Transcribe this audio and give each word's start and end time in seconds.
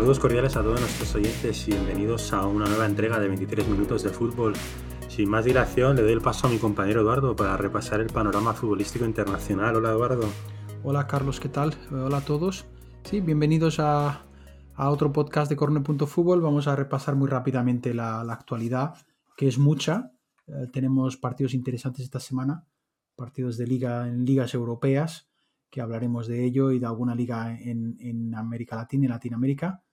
Saludos 0.00 0.18
cordiales 0.18 0.56
a 0.56 0.62
todos 0.62 0.80
nuestros 0.80 1.14
oyentes 1.14 1.68
y 1.68 1.72
bienvenidos 1.72 2.32
a 2.32 2.46
una 2.46 2.64
nueva 2.64 2.86
entrega 2.86 3.20
de 3.20 3.28
23 3.28 3.68
minutos 3.68 4.02
de 4.02 4.08
fútbol. 4.08 4.54
Sin 5.08 5.28
más 5.28 5.44
dilación, 5.44 5.94
le 5.94 6.00
doy 6.00 6.12
el 6.12 6.22
paso 6.22 6.46
a 6.46 6.50
mi 6.50 6.56
compañero 6.56 7.02
Eduardo 7.02 7.36
para 7.36 7.54
repasar 7.58 8.00
el 8.00 8.06
panorama 8.06 8.54
futbolístico 8.54 9.04
internacional. 9.04 9.76
Hola 9.76 9.90
Eduardo. 9.90 10.26
Hola 10.84 11.06
Carlos, 11.06 11.38
¿qué 11.38 11.50
tal? 11.50 11.74
Hola 11.92 12.16
a 12.16 12.20
todos. 12.24 12.64
Sí, 13.04 13.20
bienvenidos 13.20 13.78
a, 13.78 14.24
otro 14.78 15.12
podcast 15.12 15.50
de 15.50 15.56
Corner.fútbol. 15.56 16.40
Vamos 16.40 16.66
a 16.66 16.74
repasar 16.74 17.14
muy 17.14 17.28
rápidamente 17.28 17.92
la, 17.92 18.22
actualidad, 18.22 18.94
que 19.36 19.48
es 19.48 19.58
mucha. 19.58 20.12
Eh, 20.46 20.66
tenemos 20.72 21.18
partidos 21.18 21.52
interesantes 21.52 22.04
esta 22.04 22.20
semana, 22.20 22.64
partidos 23.16 23.58
de 23.58 23.66
liga 23.66 24.08
en 24.08 24.24
ligas 24.24 24.54
europeas 24.54 25.30
que 25.68 25.82
hablaremos 25.82 26.26
de 26.26 26.42
ello 26.42 26.70
y 26.72 26.78
de 26.78 26.86
alguna 26.86 27.14
liga 27.14 27.54
en, 27.60 28.34
América 28.34 28.76
Latina 28.76 29.04
y 29.04 29.08
Latinoamérica 29.08 29.84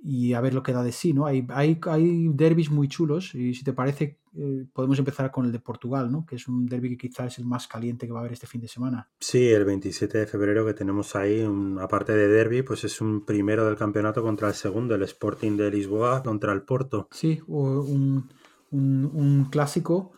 y 0.00 0.32
a 0.32 0.40
ver 0.40 0.54
lo 0.54 0.62
que 0.62 0.72
da 0.72 0.82
de 0.82 0.92
sí, 0.92 1.12
¿no? 1.12 1.26
Hay, 1.26 1.46
hay, 1.50 1.78
hay 1.82 2.28
derbis 2.32 2.70
muy 2.70 2.88
chulos 2.88 3.34
y 3.34 3.54
si 3.54 3.64
te 3.64 3.72
parece 3.72 4.18
eh, 4.36 4.66
podemos 4.72 4.98
empezar 4.98 5.30
con 5.30 5.46
el 5.46 5.52
de 5.52 5.58
Portugal, 5.58 6.10
¿no? 6.12 6.24
Que 6.24 6.36
es 6.36 6.46
un 6.46 6.66
derby 6.66 6.90
que 6.90 7.08
quizás 7.08 7.32
es 7.32 7.38
el 7.38 7.44
más 7.44 7.66
caliente 7.66 8.06
que 8.06 8.12
va 8.12 8.20
a 8.20 8.22
haber 8.22 8.32
este 8.32 8.46
fin 8.46 8.60
de 8.60 8.68
semana. 8.68 9.08
Sí, 9.18 9.48
el 9.48 9.64
27 9.64 10.18
de 10.18 10.26
febrero 10.26 10.64
que 10.64 10.74
tenemos 10.74 11.16
ahí, 11.16 11.44
aparte 11.80 12.12
de 12.12 12.28
derby, 12.28 12.62
pues 12.62 12.84
es 12.84 13.00
un 13.00 13.24
primero 13.24 13.66
del 13.66 13.76
campeonato 13.76 14.22
contra 14.22 14.48
el 14.48 14.54
segundo, 14.54 14.94
el 14.94 15.02
Sporting 15.02 15.56
de 15.56 15.70
Lisboa 15.70 16.22
contra 16.22 16.52
el 16.52 16.62
Porto. 16.62 17.08
Sí, 17.10 17.40
un, 17.48 18.28
un, 18.70 19.10
un 19.12 19.44
clásico 19.50 20.12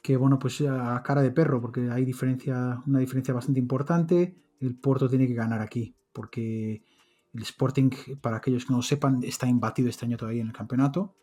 que 0.00 0.16
bueno, 0.16 0.38
pues 0.38 0.60
a 0.60 1.02
cara 1.02 1.20
de 1.20 1.32
perro, 1.32 1.60
porque 1.60 1.90
hay 1.90 2.04
diferencia, 2.04 2.80
una 2.86 3.00
diferencia 3.00 3.34
bastante 3.34 3.58
importante. 3.58 4.36
El 4.60 4.76
Porto 4.76 5.08
tiene 5.08 5.26
que 5.26 5.34
ganar 5.34 5.60
aquí, 5.60 5.96
porque 6.12 6.84
el 7.36 7.42
Sporting, 7.42 7.90
para 8.20 8.38
aquellos 8.38 8.64
que 8.64 8.72
no 8.72 8.78
lo 8.78 8.82
sepan, 8.82 9.20
está 9.22 9.46
imbatido 9.46 9.88
este 9.88 10.06
año 10.06 10.16
todavía 10.16 10.42
en 10.42 10.48
el 10.48 10.52
campeonato. 10.52 11.14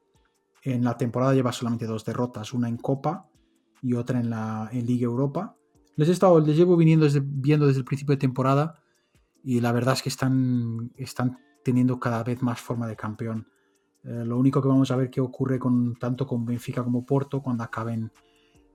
En 0.63 0.83
la 0.83 0.97
temporada 0.97 1.33
lleva 1.33 1.51
solamente 1.51 1.85
dos 1.85 2.05
derrotas, 2.05 2.53
una 2.53 2.69
en 2.69 2.77
Copa 2.77 3.29
y 3.81 3.93
otra 3.93 4.19
en 4.19 4.29
la 4.29 4.69
Liga 4.71 5.05
Europa. 5.05 5.57
Les 5.95 6.09
he 6.09 6.11
estado, 6.11 6.39
les 6.39 6.55
llevo 6.55 6.77
viniendo 6.77 7.05
desde, 7.05 7.21
viendo 7.23 7.67
desde 7.67 7.79
el 7.79 7.85
principio 7.85 8.15
de 8.15 8.19
temporada 8.19 8.81
y 9.43 9.59
la 9.59 9.71
verdad 9.71 9.95
es 9.95 10.01
que 10.01 10.09
están, 10.09 10.91
están 10.95 11.37
teniendo 11.63 11.99
cada 11.99 12.23
vez 12.23 12.41
más 12.41 12.59
forma 12.59 12.87
de 12.87 12.95
campeón. 12.95 13.47
Eh, 14.03 14.23
lo 14.25 14.37
único 14.37 14.61
que 14.61 14.67
vamos 14.67 14.89
a 14.91 14.95
ver 14.95 15.09
qué 15.09 15.21
ocurre 15.21 15.59
con 15.59 15.95
tanto 15.95 16.25
con 16.25 16.45
Benfica 16.45 16.83
como 16.83 17.05
Porto 17.05 17.41
cuando 17.41 17.63
acaben 17.63 18.11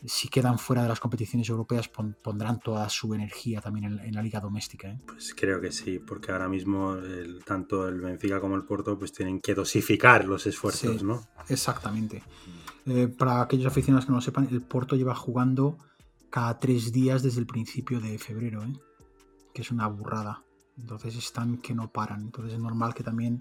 si 0.05 0.29
quedan 0.29 0.59
fuera 0.59 0.83
de 0.83 0.89
las 0.89 1.01
competiciones 1.01 1.49
europeas 1.49 1.89
pondrán 1.89 2.61
toda 2.61 2.89
su 2.89 3.13
energía 3.15 3.61
también 3.61 3.99
en, 4.01 4.15
la 4.15 4.23
liga 4.23 4.41
doméstica. 4.41 4.89
¿eh? 4.89 5.01
Pues 5.07 5.35
creo 5.35 5.61
que 5.61 5.73
sí, 5.73 5.99
porque 5.99 6.31
ahora 6.31 6.49
mismo 6.49 6.97
tanto 7.45 7.89
el 7.89 8.01
Benfica 8.01 8.41
como 8.41 8.55
el 8.55 8.65
Porto 8.65 8.99
pues 8.99 9.13
tienen 9.13 9.41
que 9.41 9.55
dosificar 9.55 10.25
los 10.25 10.47
esfuerzos, 10.47 11.03
¿no? 11.03 11.27
Exactamente. 11.49 12.23
Eh, 12.87 13.09
para 13.09 13.43
aquellos 13.43 13.67
aficionados 13.67 14.07
que 14.07 14.13
no 14.13 14.19
lo 14.19 14.23
sepan, 14.23 14.49
el 14.51 14.63
Porto 14.63 14.95
lleva 14.95 15.15
jugando 15.15 15.79
cada 16.31 16.59
tres 16.59 16.93
días 16.93 17.23
desde 17.23 17.41
el 17.41 17.47
principio 17.47 18.01
de 18.01 18.19
febrero, 18.19 18.63
¿eh? 18.63 18.73
que 19.53 19.63
es 19.63 19.71
una 19.71 19.89
burrada. 19.89 20.45
Entonces 20.79 21.17
están 21.17 21.59
que 21.59 21.75
no 21.75 21.91
paran. 21.91 22.21
Entonces 22.21 22.55
es 22.55 22.61
normal 22.61 22.95
que 22.95 23.03
también 23.03 23.41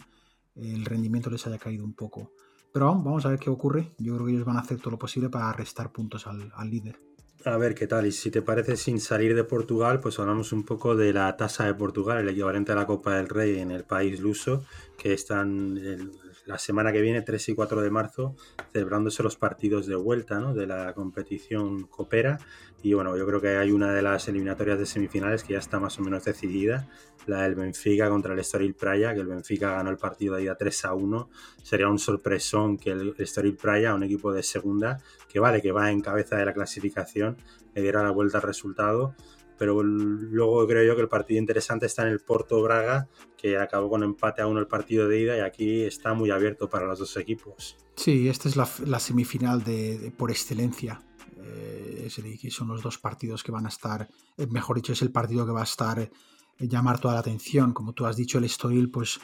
el 0.55 0.85
rendimiento 0.85 1.29
les 1.29 1.45
haya 1.45 1.59
caído 1.59 1.85
un 1.85 1.93
poco. 1.93 2.31
Pero 2.77 2.93
vamos 2.93 3.25
a 3.25 3.29
ver 3.29 3.39
qué 3.39 3.49
ocurre. 3.49 3.89
Yo 3.97 4.13
creo 4.13 4.27
que 4.27 4.33
ellos 4.33 4.45
van 4.45 4.57
a 4.57 4.59
hacer 4.59 4.77
todo 4.77 4.91
lo 4.91 4.99
posible 4.99 5.29
para 5.29 5.51
restar 5.51 5.91
puntos 5.91 6.27
al, 6.27 6.69
líder. 6.69 6.99
A 7.43 7.57
ver 7.57 7.73
qué 7.73 7.87
tal. 7.87 8.05
Y 8.05 8.11
si 8.11 8.29
te 8.29 8.43
parece, 8.43 8.77
sin 8.77 8.99
salir 8.99 9.33
de 9.33 9.43
Portugal, 9.43 9.99
pues 9.99 10.19
hablamos 10.19 10.51
un 10.53 10.63
poco 10.63 10.95
de 10.95 11.11
la 11.11 11.35
tasa 11.37 11.65
de 11.65 11.73
Portugal, 11.73 12.19
el 12.19 12.29
equivalente 12.29 12.73
a 12.73 12.75
la 12.75 12.85
Copa 12.85 13.15
del 13.15 13.29
Rey 13.29 13.57
en 13.57 13.71
el 13.71 13.83
país 13.83 14.19
luso, 14.19 14.63
que 14.95 15.13
están 15.13 15.75
la 16.47 16.57
semana 16.57 16.91
que 16.91 17.01
viene, 17.01 17.21
3 17.21 17.49
y 17.49 17.55
4 17.55 17.81
de 17.81 17.91
marzo, 17.91 18.35
celebrándose 18.71 19.21
los 19.21 19.35
partidos 19.35 19.85
de 19.85 19.95
vuelta 19.95 20.39
¿no? 20.39 20.53
de 20.53 20.65
la 20.65 20.93
competición 20.93 21.83
Copera. 21.83 22.39
Y 22.81 22.93
bueno, 22.93 23.17
yo 23.17 23.25
creo 23.27 23.41
que 23.41 23.57
hay 23.57 23.71
una 23.71 23.93
de 23.93 24.01
las 24.01 24.27
eliminatorias 24.27 24.79
de 24.79 24.85
semifinales 24.85 25.43
que 25.43 25.53
ya 25.53 25.59
está 25.59 25.79
más 25.79 25.99
o 25.99 26.03
menos 26.03 26.23
decidida, 26.23 26.87
la 27.25 27.41
del 27.41 27.55
Benfica 27.55 28.07
contra 28.09 28.33
el 28.33 28.39
Estoril 28.39 28.73
Praia, 28.75 29.13
que 29.13 29.19
el 29.19 29.27
Benfica 29.27 29.71
ganó 29.71 29.89
el 29.89 29.97
partido 29.97 30.35
de 30.35 30.43
ida 30.43 30.55
3 30.55 30.85
a 30.85 30.93
1. 30.93 31.29
Sería 31.61 31.89
un 31.89 31.99
sorpresón 31.99 32.77
que 32.77 32.91
el 32.91 33.15
Estoril 33.17 33.55
Praia, 33.55 33.93
un 33.93 34.03
equipo 34.03 34.31
de 34.31 34.43
segunda, 34.43 34.99
que 35.27 35.39
vale, 35.39 35.61
que 35.61 35.71
va 35.71 35.91
en 35.91 36.01
cabeza 36.01 36.37
de 36.37 36.45
la 36.45 36.53
clasificación, 36.53 37.37
le 37.75 37.81
diera 37.81 38.03
la 38.03 38.11
vuelta 38.11 38.37
al 38.37 38.43
resultado. 38.43 39.13
Pero 39.57 39.81
luego 39.83 40.67
creo 40.67 40.83
yo 40.83 40.95
que 40.95 41.01
el 41.01 41.07
partido 41.07 41.39
interesante 41.39 41.87
está 41.87 42.03
en 42.03 42.09
el 42.09 42.19
Porto 42.19 42.61
Braga, 42.61 43.07
que 43.37 43.57
acabó 43.57 43.89
con 43.89 44.03
empate 44.03 44.41
a 44.41 44.47
uno 44.47 44.59
el 44.59 44.67
partido 44.67 45.07
de 45.07 45.19
ida 45.19 45.37
y 45.37 45.39
aquí 45.41 45.83
está 45.83 46.13
muy 46.13 46.29
abierto 46.29 46.69
para 46.69 46.85
los 46.85 46.99
dos 46.99 47.17
equipos. 47.17 47.77
Sí, 47.95 48.29
esta 48.29 48.47
es 48.47 48.55
la, 48.55 48.99
semifinal 48.99 49.63
de, 49.63 50.13
por 50.15 50.29
excelencia. 50.29 51.01
Eh, 51.39 52.09
son 52.49 52.67
los 52.67 52.81
dos 52.81 52.97
partidos 52.97 53.43
que 53.43 53.51
van 53.51 53.65
a 53.65 53.69
estar, 53.69 54.07
eh, 54.37 54.47
mejor 54.47 54.77
dicho, 54.77 54.93
es 54.93 55.01
el 55.01 55.11
partido 55.11 55.45
que 55.45 55.51
va 55.51 55.61
a 55.61 55.65
estar 55.65 56.09
llamar 56.59 56.99
toda 56.99 57.15
la 57.15 57.19
atención. 57.19 57.73
Como 57.73 57.93
tú 57.93 58.05
has 58.05 58.15
dicho, 58.15 58.37
el 58.37 58.45
Estoril, 58.45 58.89
pues 58.89 59.19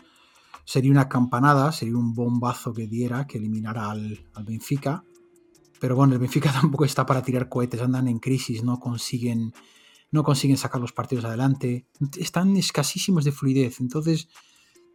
sería 0.66 0.92
una 0.92 1.10
campanada, 1.10 1.72
sería 1.72 1.98
un 1.98 2.14
bombazo 2.14 2.74
que 2.74 2.88
diera, 2.88 3.26
que 3.26 3.38
eliminara 3.38 3.90
al, 3.90 4.26
Benfica. 4.46 5.04
Pero 5.80 5.96
bueno, 5.96 6.14
el 6.14 6.20
Benfica 6.20 6.52
tampoco 6.62 6.86
está 6.86 7.06
para 7.06 7.22
tirar 7.22 7.50
cohetes, 7.50 7.82
andan 7.82 8.08
en 8.08 8.20
crisis, 8.20 8.64
no 8.64 8.80
consiguen, 8.80 9.54
no 10.14 10.24
consiguen 10.24 10.58
sacar 10.58 10.80
los 10.80 10.94
partidos 10.94 11.26
adelante, 11.26 11.88
están 12.18 12.56
escasísimos 12.56 13.26
de 13.26 13.32
fluidez. 13.32 13.82
Entonces, 13.82 14.30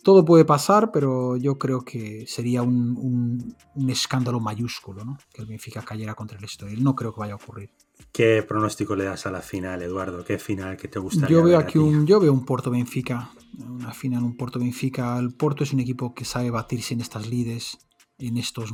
todo 0.02 0.24
puede 0.24 0.44
pasar, 0.44 0.92
pero 0.92 1.36
yo 1.36 1.58
creo 1.58 1.84
que 1.84 2.24
sería 2.26 2.62
un, 2.62 3.56
escándalo 3.88 4.40
mayúsculo, 4.40 5.04
¿no? 5.04 5.18
Que 5.32 5.42
el 5.42 5.48
Benfica 5.48 5.82
cayera 5.82 6.14
contra 6.14 6.38
el 6.38 6.44
Estoril. 6.44 6.82
No 6.82 6.94
creo 6.94 7.12
que 7.12 7.20
vaya 7.20 7.32
a 7.32 7.36
ocurrir. 7.36 7.70
¿Qué 8.12 8.44
pronóstico 8.46 8.94
le 8.94 9.04
das 9.04 9.26
a 9.26 9.32
la 9.32 9.42
final, 9.42 9.82
Eduardo? 9.82 10.24
¿Qué 10.24 10.38
final 10.38 10.76
que 10.76 10.86
te 10.86 11.00
gustaría? 11.00 11.36
Yo 11.36 11.42
veo 11.42 11.58
aquí 11.58 11.78
un, 11.78 12.06
yo 12.06 12.20
veo 12.20 12.32
un 12.32 12.44
Porto 12.44 12.70
Benfica, 12.70 13.30
una 13.58 13.92
final, 13.92 14.22
un 14.22 14.36
Porto 14.36 14.60
Benfica. 14.60 15.18
El 15.18 15.34
Porto 15.34 15.64
es 15.64 15.72
un 15.72 15.80
equipo 15.80 16.14
que 16.14 16.24
sabe 16.24 16.50
batirse 16.50 16.94
en 16.94 17.00
estas 17.00 17.28
lides, 17.28 17.78
en 18.18 18.36
estos, 18.36 18.72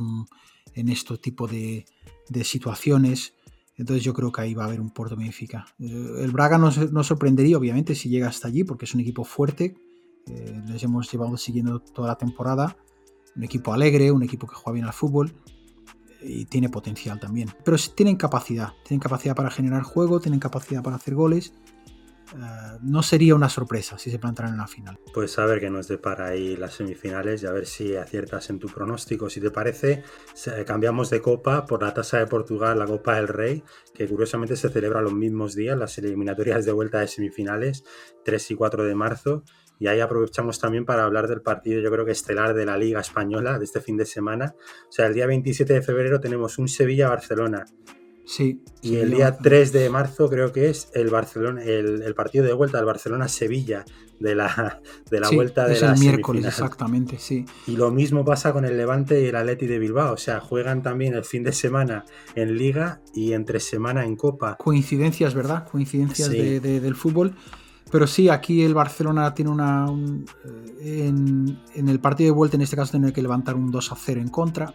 en 0.73 0.89
estos 0.89 1.19
tipo 1.21 1.47
de, 1.47 1.85
situaciones. 2.43 3.33
Entonces 3.77 4.03
yo 4.03 4.13
creo 4.13 4.31
que 4.31 4.41
ahí 4.41 4.53
va 4.53 4.63
a 4.63 4.67
haber 4.67 4.79
un 4.79 4.89
Porto 4.89 5.15
Benfica. 5.15 5.65
Eh, 5.79 6.21
el 6.21 6.31
Braga 6.31 6.57
no, 6.57 6.71
sorprendería, 7.03 7.57
obviamente, 7.57 7.95
si 7.95 8.09
llega 8.09 8.27
hasta 8.27 8.47
allí, 8.47 8.63
porque 8.63 8.85
es 8.85 8.93
un 8.93 9.01
equipo 9.01 9.23
fuerte. 9.23 9.75
Eh, 10.27 10.61
les 10.67 10.83
hemos 10.83 11.11
llevado 11.11 11.37
siguiendo 11.37 11.79
toda 11.79 12.07
la 12.07 12.15
temporada. 12.15 12.77
Un 13.35 13.43
equipo 13.43 13.73
alegre, 13.73 14.11
un 14.11 14.23
equipo 14.23 14.47
que 14.47 14.55
juega 14.55 14.75
bien 14.75 14.85
al 14.85 14.93
fútbol 14.93 15.33
y 16.21 16.45
tiene 16.45 16.69
potencial 16.69 17.19
también. 17.19 17.49
Pero 17.63 17.77
tienen 17.95 18.15
capacidad, 18.15 18.73
tienen 18.83 18.99
capacidad 18.99 19.35
para 19.35 19.51
generar 19.51 19.83
juego, 19.83 20.19
tienen 20.19 20.39
capacidad 20.39 20.81
para 20.81 20.95
hacer 20.95 21.15
goles. 21.15 21.53
Eh, 22.33 22.77
no 22.81 23.03
sería 23.03 23.35
una 23.35 23.49
sorpresa 23.49 23.97
si 23.97 24.09
se 24.09 24.19
plantaran 24.19 24.53
en 24.53 24.57
la 24.57 24.67
final. 24.67 24.99
Pues 25.13 25.37
a 25.37 25.45
ver 25.45 25.59
qué 25.59 25.69
nos 25.69 25.87
depara 25.87 26.27
ahí 26.27 26.55
las 26.57 26.73
semifinales 26.73 27.43
y 27.43 27.45
a 27.45 27.51
ver 27.51 27.65
si 27.65 27.95
aciertas 27.95 28.49
en 28.49 28.59
tu 28.59 28.67
pronóstico. 28.67 29.29
Si 29.29 29.39
te 29.39 29.51
parece, 29.51 30.03
cambiamos 30.65 31.09
de 31.09 31.21
copa 31.21 31.65
por 31.65 31.83
la 31.83 31.93
tasa 31.93 32.19
de 32.19 32.27
Portugal, 32.27 32.79
la 32.79 32.85
Copa 32.85 33.15
del 33.15 33.27
Rey, 33.27 33.63
que 33.93 34.07
curiosamente 34.07 34.55
se 34.55 34.69
celebra 34.69 35.01
los 35.01 35.13
mismos 35.13 35.55
días, 35.55 35.77
las 35.77 35.97
eliminatorias 35.97 36.65
de 36.65 36.71
vuelta 36.71 36.99
de 36.99 37.07
semifinales, 37.07 37.83
3 38.23 38.51
y 38.51 38.55
4 38.55 38.83
de 38.85 38.95
marzo. 38.95 39.43
Y 39.77 39.87
ahí 39.87 39.99
aprovechamos 39.99 40.59
también 40.59 40.85
para 40.85 41.03
hablar 41.03 41.27
del 41.27 41.41
partido, 41.41 41.81
yo 41.81 41.91
creo 41.91 42.05
que 42.05 42.11
estelar 42.11 42.53
de 42.53 42.65
la 42.65 42.77
Liga 42.77 43.01
Española 43.01 43.59
de 43.59 43.65
este 43.65 43.81
fin 43.81 43.97
de 43.97 44.05
semana. 44.05 44.55
O 44.87 44.91
sea, 44.91 45.07
el 45.07 45.13
día 45.13 45.27
27 45.27 45.73
de 45.73 45.81
febrero 45.81 46.19
tenemos 46.19 46.57
un 46.57 46.67
Sevilla-Barcelona. 46.67 47.65
Sí. 48.25 48.61
Y 48.81 48.95
el 48.97 49.11
día 49.11 49.37
3 49.37 49.71
de 49.71 49.89
marzo 49.89 50.29
creo 50.29 50.51
que 50.51 50.69
es 50.69 50.89
el 50.93 51.09
Barcelona, 51.09 51.63
el, 51.63 52.13
partido 52.15 52.45
de 52.45 52.53
vuelta 52.53 52.77
del 52.77 52.85
Barcelona-Sevilla 52.85 53.85
de 54.19 54.35
la, 54.35 54.81
de 55.11 55.19
la 55.19 55.29
vuelta 55.29 55.67
de 55.67 55.73
es 55.73 55.83
el 55.83 55.97
miércoles, 55.97 56.45
exactamente, 56.45 57.17
sí. 57.19 57.45
Y 57.67 57.77
lo 57.77 57.91
mismo 57.91 58.25
pasa 58.25 58.53
con 58.53 58.65
el 58.65 58.77
Levante 58.77 59.21
y 59.21 59.25
el 59.25 59.35
Atleti 59.35 59.67
de 59.67 59.79
Bilbao. 59.79 60.13
O 60.13 60.17
sea, 60.17 60.39
juegan 60.39 60.81
también 60.81 61.13
el 61.13 61.23
fin 61.23 61.43
de 61.43 61.51
semana 61.51 62.05
en 62.35 62.57
Liga 62.57 63.01
y 63.13 63.33
entre 63.33 63.59
semana 63.59 64.05
en 64.05 64.15
Copa. 64.15 64.55
Coincidencias, 64.57 65.33
¿verdad? 65.33 65.67
Coincidencias 65.69 66.29
del 66.29 66.95
fútbol. 66.95 67.35
Pero 67.91 68.07
sí, 68.07 68.29
aquí 68.29 68.63
el 68.63 68.73
Barcelona 68.73 69.33
tiene 69.33 69.51
una. 69.51 69.87
Eh, 70.81 71.07
en, 71.07 71.87
el 71.87 71.99
partido 71.99 72.29
de 72.29 72.31
vuelta, 72.31 72.57
en 72.57 72.61
este 72.61 72.75
caso, 72.75 72.91
tiene 72.91 73.13
que 73.13 73.21
levantar 73.21 73.55
un 73.55 73.69
2 73.71 73.91
a 73.91 73.95
0 73.95 74.21
en 74.21 74.29
contra. 74.29 74.73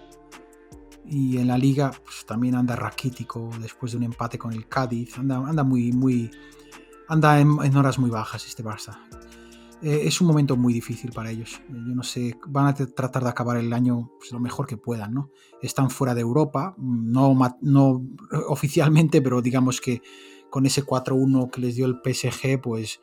Y 1.11 1.39
en 1.39 1.49
la 1.49 1.59
liga 1.59 1.91
pues, 2.05 2.25
también 2.25 2.55
anda 2.55 2.77
raquítico 2.77 3.51
después 3.61 3.93
de 3.93 3.99
un 3.99 4.05
empate 4.05 4.39
con 4.39 4.53
el 4.53 4.69
Cádiz. 4.69 5.19
Anda, 5.19 5.37
anda 5.39 5.65
muy, 5.65 5.93
muy. 5.93 6.31
Anda 7.09 7.41
en, 7.41 7.77
horas 7.77 7.99
muy 7.99 8.11
bajas 8.11 8.47
este 8.47 8.63
Barça. 8.63 8.97
Eh, 9.83 10.03
es 10.05 10.21
un 10.21 10.29
momento 10.29 10.57
muy 10.57 10.73
difícil 10.73 11.11
para 11.11 11.31
ellos. 11.31 11.61
Yo 11.69 11.95
no 11.95 12.05
sé, 12.05 12.39
van 12.47 12.69
a 12.69 12.75
tratar 12.75 13.25
de 13.25 13.29
acabar 13.29 13.57
el 13.57 13.73
año 13.73 14.13
pues, 14.19 14.31
lo 14.31 14.39
mejor 14.39 14.69
que 14.69 14.77
puedan, 14.77 15.13
¿no? 15.13 15.31
Están 15.61 15.91
fuera 15.91 16.15
de 16.15 16.21
Europa, 16.21 16.77
no, 16.79 17.37
no 17.61 18.07
oficialmente, 18.49 19.21
pero 19.21 19.43
digamos 19.43 19.81
que 19.81 20.03
con 20.49 20.65
ese 20.65 20.85
4-1 20.85 21.51
que 21.51 21.61
les 21.61 21.75
dio 21.75 21.87
el 21.87 22.01
PSG, 22.05 22.61
pues 22.61 23.01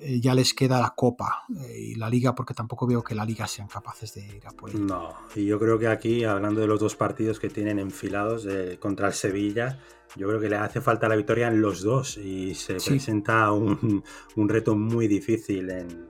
eh, 0.00 0.20
ya 0.20 0.34
les 0.34 0.54
queda 0.54 0.80
la 0.80 0.94
Copa 0.96 1.44
eh, 1.60 1.78
y 1.78 1.94
la 1.94 2.08
Liga, 2.08 2.34
porque 2.34 2.54
tampoco 2.54 2.86
veo 2.86 3.02
que 3.02 3.14
la 3.14 3.24
Liga 3.24 3.46
sean 3.46 3.68
capaces 3.68 4.14
de 4.14 4.26
ir 4.26 4.46
a 4.46 4.50
por. 4.50 4.74
No, 4.74 5.14
y 5.34 5.46
yo 5.46 5.58
creo 5.58 5.78
que 5.78 5.88
aquí, 5.88 6.24
hablando 6.24 6.60
de 6.60 6.66
los 6.66 6.80
dos 6.80 6.96
partidos 6.96 7.38
que 7.38 7.48
tienen 7.48 7.78
enfilados 7.78 8.46
contra 8.78 9.08
el 9.08 9.14
Sevilla, 9.14 9.78
yo 10.16 10.28
creo 10.28 10.40
que 10.40 10.48
le 10.48 10.56
hace 10.56 10.80
falta 10.80 11.08
la 11.08 11.16
victoria 11.16 11.48
en 11.48 11.60
los 11.60 11.82
dos 11.82 12.16
y 12.16 12.54
se 12.54 12.74
presenta 12.74 13.50
un, 13.52 14.02
un 14.36 14.48
reto 14.48 14.76
muy 14.76 15.08
difícil 15.08 15.70
en, 15.70 16.06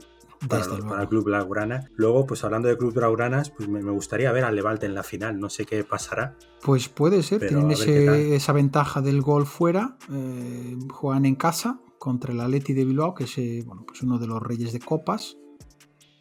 para, 0.47 1.01
el 1.01 1.07
Club 1.07 1.25
Blaugrana. 1.25 1.89
Luego, 1.95 2.25
pues 2.25 2.43
hablando 2.43 2.67
de 2.67 2.77
Club 2.77 2.93
Blaugranas, 2.93 3.49
pues 3.49 3.67
me, 3.67 3.81
gustaría 3.81 4.31
ver 4.31 4.43
al 4.43 4.55
Levante 4.55 4.85
en 4.85 4.93
la 4.93 5.03
final. 5.03 5.39
No 5.39 5.49
sé 5.49 5.65
qué 5.65 5.83
pasará. 5.83 6.35
Pues 6.61 6.89
puede 6.89 7.23
ser, 7.23 7.47
tienen 7.47 7.71
esa 7.71 8.53
ventaja 8.53 9.01
del 9.01 9.21
gol 9.21 9.45
fuera. 9.45 9.97
Eh, 10.11 10.77
juegan 10.91 11.25
en 11.25 11.35
casa 11.35 11.79
contra 12.05 12.31
el 12.33 12.39
Atleti 12.39 12.73
de 12.73 12.85
Bilbao, 12.85 13.15
que 13.15 13.23
es 13.23 13.35
eh, 13.39 13.63
bueno, 13.65 13.83
pues 13.87 14.03
uno 14.03 14.19
de 14.19 14.27
los 14.27 14.39
reyes 14.39 14.71
de 14.71 14.79
copas. 14.79 15.37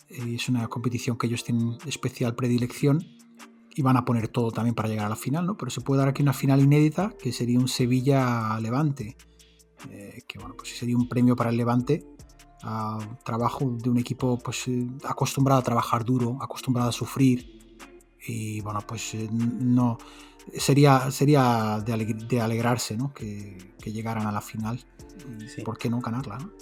Eh, 0.08 0.36
es 0.36 0.48
una 0.48 0.66
competición 0.68 1.18
que 1.18 1.26
ellos 1.26 1.44
tienen 1.44 1.76
especial 1.84 2.34
predilección 2.34 3.06
y 3.76 3.82
van 3.82 3.98
a 3.98 4.06
poner 4.06 4.28
todo 4.28 4.50
también 4.50 4.74
para 4.74 4.88
llegar 4.88 5.04
a 5.04 5.10
la 5.10 5.16
final, 5.16 5.44
¿no? 5.44 5.58
Pero 5.58 5.70
se 5.70 5.82
puede 5.82 5.98
dar 5.98 6.08
aquí 6.08 6.22
una 6.22 6.32
final 6.32 6.62
inédita 6.62 7.12
que 7.20 7.32
sería 7.32 7.58
un 7.58 7.68
Sevilla-Levante. 7.68 9.16
que 10.26 10.38
bueno, 10.38 10.54
pues 10.56 10.74
sería 10.74 10.96
un 10.96 11.06
premio 11.06 11.36
para 11.36 11.50
el 11.50 11.58
Levante 11.58 12.14
trabajo 13.24 13.76
de 13.78 13.90
un 13.90 13.98
equipo 13.98 14.38
pues 14.38 14.68
eh, 14.68 14.86
acostumbrado 15.04 15.60
a 15.60 15.62
trabajar 15.62 16.04
duro, 16.04 16.38
acostumbrado 16.40 16.88
a 16.88 16.92
sufrir 16.92 17.38
y 18.26 18.60
bueno 18.62 18.80
pues 18.86 19.14
eh, 19.14 19.28
no 19.30 19.98
sería 20.56 21.10
sería 21.10 21.82
de, 21.84 22.40
alegrarse 22.40 22.96
¿no? 22.96 23.12
que, 23.12 23.74
que, 23.80 23.92
llegaran 23.92 24.26
a 24.26 24.32
la 24.32 24.40
final 24.40 24.84
y 25.56 25.62
por 25.62 25.78
qué 25.78 25.88
no 25.88 26.00
ganarla 26.00 26.38
¿no? 26.38 26.52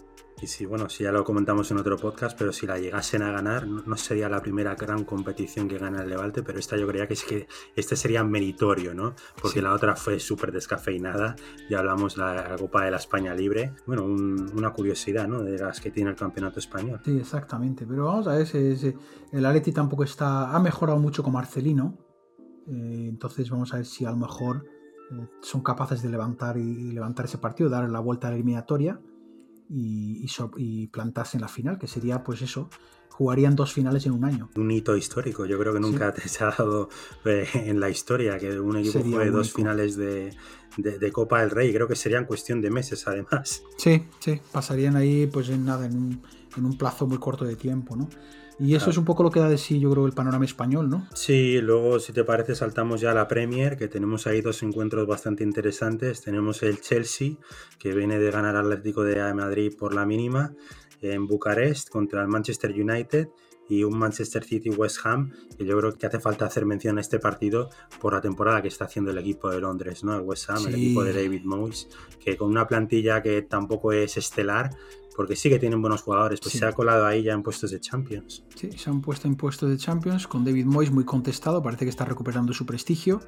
Y 0.42 0.48
sí, 0.48 0.66
bueno, 0.66 0.88
sí, 0.88 1.04
ya 1.04 1.12
lo 1.12 1.22
comentamos 1.22 1.70
en 1.70 1.78
otro 1.78 1.96
podcast, 1.96 2.36
pero 2.36 2.52
si 2.52 2.66
la 2.66 2.76
llegasen 2.76 3.22
a 3.22 3.30
ganar, 3.30 3.64
no, 3.64 3.96
sería 3.96 4.28
la 4.28 4.42
primera 4.42 4.74
gran 4.74 5.04
competición 5.04 5.68
que 5.68 5.78
gana 5.78 6.02
el 6.02 6.08
Levante, 6.08 6.42
pero 6.42 6.58
esta 6.58 6.76
yo 6.76 6.88
creía 6.88 7.06
que 7.06 7.14
es 7.14 7.22
que 7.22 7.46
este 7.76 7.94
sería 7.94 8.24
meritorio, 8.24 8.92
¿no? 8.92 9.14
Porque 9.40 9.62
la 9.62 9.72
otra 9.72 9.94
fue 9.94 10.18
súper 10.18 10.50
descafeinada, 10.50 11.36
ya 11.70 11.78
hablamos 11.78 12.16
de 12.16 12.22
la 12.22 12.56
Copa 12.58 12.84
de 12.84 12.90
la 12.90 12.96
España 12.96 13.32
Libre, 13.34 13.72
bueno, 13.86 14.04
una 14.04 14.72
curiosidad, 14.72 15.28
¿no? 15.28 15.44
De 15.44 15.58
las 15.58 15.80
que 15.80 15.92
tiene 15.92 16.10
el 16.10 16.16
campeonato 16.16 16.58
español. 16.58 17.00
Sí, 17.04 17.16
exactamente, 17.18 17.86
pero 17.86 18.06
vamos 18.06 18.26
a 18.26 18.34
ver, 18.34 18.48
el 18.52 19.46
Atleti 19.46 19.70
tampoco 19.70 20.02
está, 20.02 20.50
ha 20.50 20.58
mejorado 20.58 20.98
mucho 20.98 21.22
con 21.22 21.34
Marcelino, 21.34 21.96
eh, 22.68 23.06
entonces 23.08 23.50
vamos 23.50 23.72
a 23.72 23.76
ver 23.76 23.86
si 23.86 24.04
a 24.04 24.10
lo 24.10 24.16
mejor 24.16 24.64
eh, 25.10 25.28
son 25.40 25.62
capaces 25.62 26.02
de 26.02 26.08
levantar 26.08 26.56
y 26.56 26.92
levantar 26.92 27.26
ese 27.26 27.38
partido, 27.38 27.68
dar 27.68 27.88
la 27.88 28.00
vuelta 28.00 28.28
a 28.28 28.30
la 28.30 28.36
eliminatoria 28.36 29.00
y, 29.68 30.26
y, 30.56 30.86
plantarse 30.88 31.36
en 31.36 31.40
la 31.40 31.48
final, 31.48 31.78
que 31.78 31.86
sería 31.86 32.22
pues 32.22 32.42
eso, 32.42 32.68
jugarían 33.08 33.56
dos 33.56 33.72
finales 33.72 34.04
en 34.06 34.12
un 34.12 34.24
año. 34.24 34.50
Un 34.56 34.70
hito 34.70 34.96
histórico, 34.96 35.46
yo 35.46 35.58
creo 35.58 35.72
que 35.72 35.80
nunca 35.80 36.12
te 36.12 36.28
se 36.28 36.44
ha 36.44 36.50
dado 36.50 36.88
eh, 37.24 37.46
en 37.54 37.80
la 37.80 37.88
historia 37.88 38.38
que 38.38 38.58
un 38.58 38.76
equipo 38.76 39.00
juegue 39.00 39.30
dos 39.30 39.52
finales 39.52 39.96
de, 39.96 40.32
Copa 41.12 41.40
del 41.40 41.50
Rey, 41.50 41.72
creo 41.72 41.88
que 41.88 41.96
serían 41.96 42.26
cuestión 42.26 42.60
de 42.60 42.70
meses 42.70 43.06
además. 43.06 43.62
Sí, 43.78 44.06
sí, 44.18 44.40
pasarían 44.52 44.96
ahí 44.96 45.26
pues 45.26 45.48
en 45.48 45.64
nada, 45.64 45.86
en 45.86 45.96
un, 45.96 46.22
en 46.56 46.64
un 46.64 46.76
plazo 46.76 47.06
muy 47.06 47.18
corto 47.18 47.44
de 47.44 47.56
tiempo, 47.56 47.96
¿no? 47.96 48.08
Y 48.62 48.76
eso 48.76 48.90
es 48.90 48.96
un 48.96 49.04
poco 49.04 49.24
lo 49.24 49.30
que 49.32 49.40
da 49.40 49.48
de 49.48 49.58
sí, 49.58 49.80
yo 49.80 49.90
creo, 49.90 50.06
el 50.06 50.12
panorama 50.12 50.44
español, 50.44 50.88
¿no? 50.88 51.08
Sí, 51.14 51.60
luego, 51.60 51.98
si 51.98 52.12
te 52.12 52.22
parece, 52.22 52.54
saltamos 52.54 53.00
ya 53.00 53.10
a 53.10 53.14
la 53.14 53.26
Premier, 53.26 53.76
que 53.76 53.88
tenemos 53.88 54.28
ahí 54.28 54.40
dos 54.40 54.62
encuentros 54.62 55.04
bastante 55.04 55.42
interesantes. 55.42 56.20
Tenemos 56.22 56.62
el 56.62 56.80
Chelsea, 56.80 57.32
que 57.80 57.92
viene 57.92 58.20
de 58.20 58.30
ganar 58.30 58.54
al 58.54 58.70
Atlético 58.70 59.02
de 59.02 59.34
Madrid 59.34 59.72
por 59.76 59.94
la 59.94 60.06
mínima, 60.06 60.54
en 61.00 61.26
Bucarest 61.26 61.88
contra 61.88 62.22
el 62.22 62.28
Manchester 62.28 62.70
United 62.70 63.30
y 63.68 63.82
un 63.82 63.98
Manchester 63.98 64.44
City 64.44 64.70
West 64.70 64.98
Ham, 65.04 65.32
que 65.56 65.64
yo 65.64 65.76
creo 65.78 65.92
que 65.94 66.06
hace 66.06 66.20
falta 66.20 66.46
hacer 66.46 66.64
mención 66.64 66.98
a 66.98 67.00
este 67.00 67.18
partido 67.18 67.68
por 68.00 68.12
la 68.12 68.20
temporada 68.20 68.62
que 68.62 68.68
está 68.68 68.84
haciendo 68.84 69.10
el 69.10 69.18
equipo 69.18 69.50
de 69.50 69.60
Londres, 69.60 70.04
¿no? 70.04 70.14
El 70.14 70.20
West 70.20 70.50
Ham, 70.50 70.66
el 70.68 70.74
equipo 70.74 71.02
de 71.02 71.12
David 71.12 71.42
Moyes, 71.44 71.88
que 72.20 72.36
con 72.36 72.50
una 72.50 72.68
plantilla 72.68 73.22
que 73.22 73.42
tampoco 73.42 73.92
es 73.92 74.16
estelar, 74.16 74.70
porque 75.16 75.36
sí 75.36 75.48
que 75.48 75.58
tienen 75.58 75.80
buenos 75.80 76.02
jugadores, 76.02 76.40
pues 76.40 76.54
se 76.54 76.64
ha 76.64 76.72
colado 76.72 77.06
ahí 77.06 77.22
ya 77.22 77.32
en 77.32 77.42
puestos 77.42 77.70
de 77.70 77.80
Champions. 77.80 78.44
Sí, 78.54 78.70
se 78.72 78.90
han 78.90 79.00
puesto 79.00 79.28
en 79.28 79.36
puestos 79.36 79.68
de 79.70 79.76
Champions 79.76 80.26
con 80.26 80.44
David 80.44 80.66
Moyes 80.66 80.92
muy 80.92 81.04
contestado, 81.04 81.62
parece 81.62 81.84
que 81.84 81.90
está 81.90 82.04
recuperando 82.04 82.52
su 82.52 82.64
prestigio. 82.64 83.20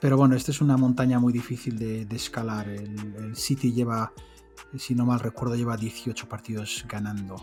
Pero 0.00 0.16
bueno, 0.16 0.36
esta 0.36 0.52
es 0.52 0.60
una 0.60 0.76
montaña 0.76 1.18
muy 1.18 1.32
difícil 1.32 1.78
de, 1.78 2.06
escalar. 2.14 2.68
El, 2.68 3.34
City 3.34 3.72
lleva, 3.72 4.12
si 4.76 4.94
no 4.94 5.04
mal 5.04 5.20
recuerdo, 5.20 5.56
lleva 5.56 5.76
18 5.76 6.28
partidos 6.28 6.84
ganando. 6.88 7.36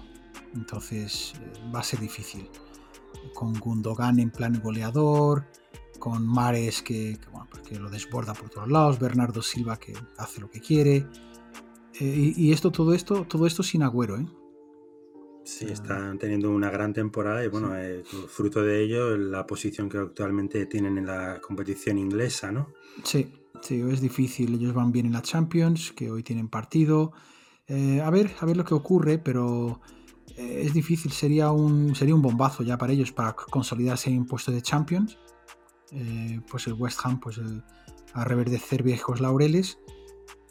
Entonces 0.54 1.34
eh, 1.36 1.72
va 1.74 1.80
a 1.80 1.84
ser 1.84 2.00
difícil. 2.00 2.50
Con 3.34 3.54
Gundogan 3.60 4.19
en 4.19 4.31
plan 4.31 4.62
goleador, 4.62 5.46
con 6.00 6.25
Mares 6.25 6.81
que, 6.81 7.18
pues 7.50 7.63
que 7.63 7.80
lo 7.80 7.90
desborda 7.90 8.34
por 8.34 8.50
todos 8.50 8.69
lados, 8.69 9.00
Bernardo 9.00 9.42
Silva 9.42 9.78
que 9.78 9.94
hace 10.18 10.40
lo 10.40 10.50
que 10.50 10.62
quiere. 10.62 11.07
Eh, 12.00 12.33
y, 12.36 12.51
esto, 12.51 12.71
todo 12.71 12.94
esto, 12.94 13.25
todo 13.25 13.47
esto 13.47 13.63
sin 13.63 13.83
agüero, 13.83 14.18
¿eh? 14.18 14.25
Sí, 15.45 15.65
están 15.65 16.18
teniendo 16.18 16.50
una 16.50 16.71
gran 16.71 16.92
temporada 16.92 17.45
y 17.45 17.47
bueno, 17.47 17.77
eh, 17.77 18.03
fruto 18.03 18.63
de 18.63 18.83
ello 18.83 19.15
la 19.15 19.45
posición 19.45 19.88
que 19.89 20.00
actualmente 20.00 20.65
tienen 20.65 20.97
en 20.97 21.06
la 21.06 21.39
competición 21.39 22.00
inglesa, 22.00 22.51
¿no? 22.51 22.74
Sí, 23.03 23.31
sí, 23.62 23.80
es 23.81 24.01
difícil. 24.01 24.56
Ellos 24.56 24.74
van 24.74 24.92
bien 24.92 25.06
en 25.06 25.13
la 25.13 25.21
Champions, 25.21 25.92
que 25.92 26.09
hoy 26.09 26.24
tienen 26.24 26.50
partido. 26.50 27.13
Eh, 27.68 28.01
a 28.01 28.09
ver, 28.09 28.31
a 28.39 28.45
ver 28.45 28.57
lo 28.57 28.65
que 28.65 28.74
ocurre, 28.74 29.19
pero 29.19 29.81
es 30.36 30.74
difícil. 30.74 31.12
Sería 31.12 31.51
un, 31.51 31.95
sería 31.95 32.15
un 32.15 32.24
bombazo 32.24 32.63
ya 32.63 32.77
para 32.80 32.94
ellos 32.94 33.12
para 33.12 33.33
consolidarse 33.33 34.09
en 34.09 34.25
puesto 34.25 34.51
de 34.51 34.63
Champions. 34.63 35.19
pues 36.50 36.65
el 36.65 36.74
West 36.74 37.01
Ham, 37.03 37.19
pues 37.19 37.39
a 38.13 38.25
reverdecer 38.25 38.81
viejos 38.81 39.21
laureles 39.21 39.77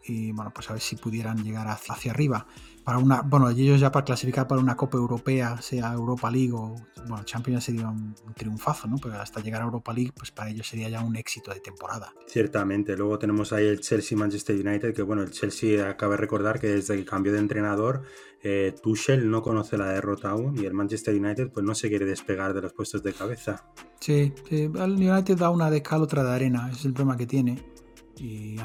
y 0.06 0.33
bueno, 0.33 0.53
pues 0.55 0.69
a 0.71 0.75
ver 0.75 0.83
si 0.83 0.97
pudieran 0.97 1.43
llegar 1.43 1.67
hacia, 1.69 2.12
arriba. 2.12 2.47
Para 2.85 2.99
una, 2.99 3.23
bueno, 3.23 3.49
ellos 3.49 3.81
ya 3.81 3.91
para 3.91 4.05
clasificar 4.05 4.47
para 4.47 4.61
una 4.61 4.77
Copa 4.77 4.99
Europea, 4.99 5.61
sea 5.62 5.93
Europa 5.95 6.31
League 6.31 6.53
o 6.53 6.75
bueno, 7.09 7.25
Champions 7.25 7.65
sería 7.65 7.89
un, 7.89 8.15
triunfazo, 8.37 8.87
¿no? 8.89 8.97
Pero 8.99 9.15
hasta 9.15 9.41
llegar 9.41 9.62
a 9.62 9.65
Europa 9.65 9.93
League, 9.95 10.12
pues 10.15 10.31
para 10.31 10.51
ellos 10.51 10.69
sería 10.69 10.91
ya 10.91 11.03
un 11.03 11.17
éxito 11.17 11.53
de 11.53 11.61
temporada. 11.61 12.13
Ciertamente. 12.27 12.94
Luego 12.96 13.19
tenemos 13.19 13.53
ahí 13.55 13.67
el 13.67 13.81
Chelsea 13.81 14.19
Manchester 14.19 14.55
United, 14.55 14.94
que 14.94 15.03
bueno, 15.03 15.23
el 15.23 15.31
Chelsea 15.31 15.89
acaba 15.89 16.13
de 16.13 16.19
recordar 16.19 16.61
que 16.61 16.69
desde 16.69 16.94
el 16.94 17.06
cambio 17.06 17.32
de 17.32 17.39
entrenador, 17.39 18.03
eh, 18.43 18.75
Tuchel 18.82 19.31
no 19.31 19.41
conoce 19.41 19.79
la 19.79 19.89
derrota 19.89 20.31
aún 20.31 20.58
y 20.58 20.67
el 20.67 20.75
Manchester 20.75 21.15
United 21.15 21.51
pues 21.51 21.65
no 21.65 21.75
se 21.75 21.89
quiere 21.89 22.05
despegar 22.05 22.53
de 22.53 22.61
los 22.61 22.75
puestos 22.75 23.03
de 23.03 23.15
cabeza. 23.15 23.65
Sí, 24.01 24.34
sí. 24.46 24.70
el 24.75 24.93
United 24.93 25.39
da 25.39 25.49
una 25.49 25.70
de 25.70 25.81
cal, 25.81 26.03
otra 26.03 26.23
de 26.23 26.32
arena, 26.32 26.70
es 26.70 26.84
el 26.84 26.93
problema 26.93 27.17
que 27.17 27.27
tiene 27.27 27.73
y 28.19 28.56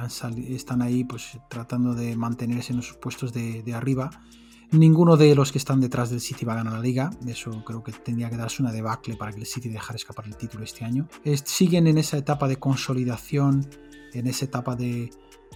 están 0.53 0.81
ahí 0.81 1.03
pues 1.03 1.37
tratando 1.49 1.93
de 1.93 2.15
mantenerse 2.15 2.73
en 2.73 2.77
los 2.77 2.93
puestos 2.93 3.33
de, 3.33 3.73
arriba. 3.73 4.09
Ninguno 4.71 5.17
de 5.17 5.33
los 5.33 5.51
que 5.51 5.57
están 5.57 5.79
detrás 5.79 6.11
del 6.11 6.21
City 6.21 6.45
va 6.45 6.53
a 6.53 6.57
ganar 6.57 6.73
la 6.73 6.79
liga, 6.79 7.09
eso 7.25 7.63
creo 7.65 7.83
que 7.83 7.91
tendría 7.91 8.29
que 8.29 8.37
darse 8.37 8.61
una 8.61 8.71
debacle 8.71 9.15
para 9.15 9.31
que 9.31 9.39
el 9.39 9.45
City 9.47 9.67
dejara 9.69 9.95
escapar 9.95 10.27
el 10.27 10.37
título 10.37 10.63
este 10.63 10.85
año. 10.85 11.07
siguen 11.43 11.87
en 11.87 11.97
esa 11.97 12.17
etapa 12.17 12.47
de 12.47 12.57
consolidación, 12.57 13.67
en 14.13 14.27
esa 14.27 14.45
etapa 14.45 14.75
de 14.75 15.09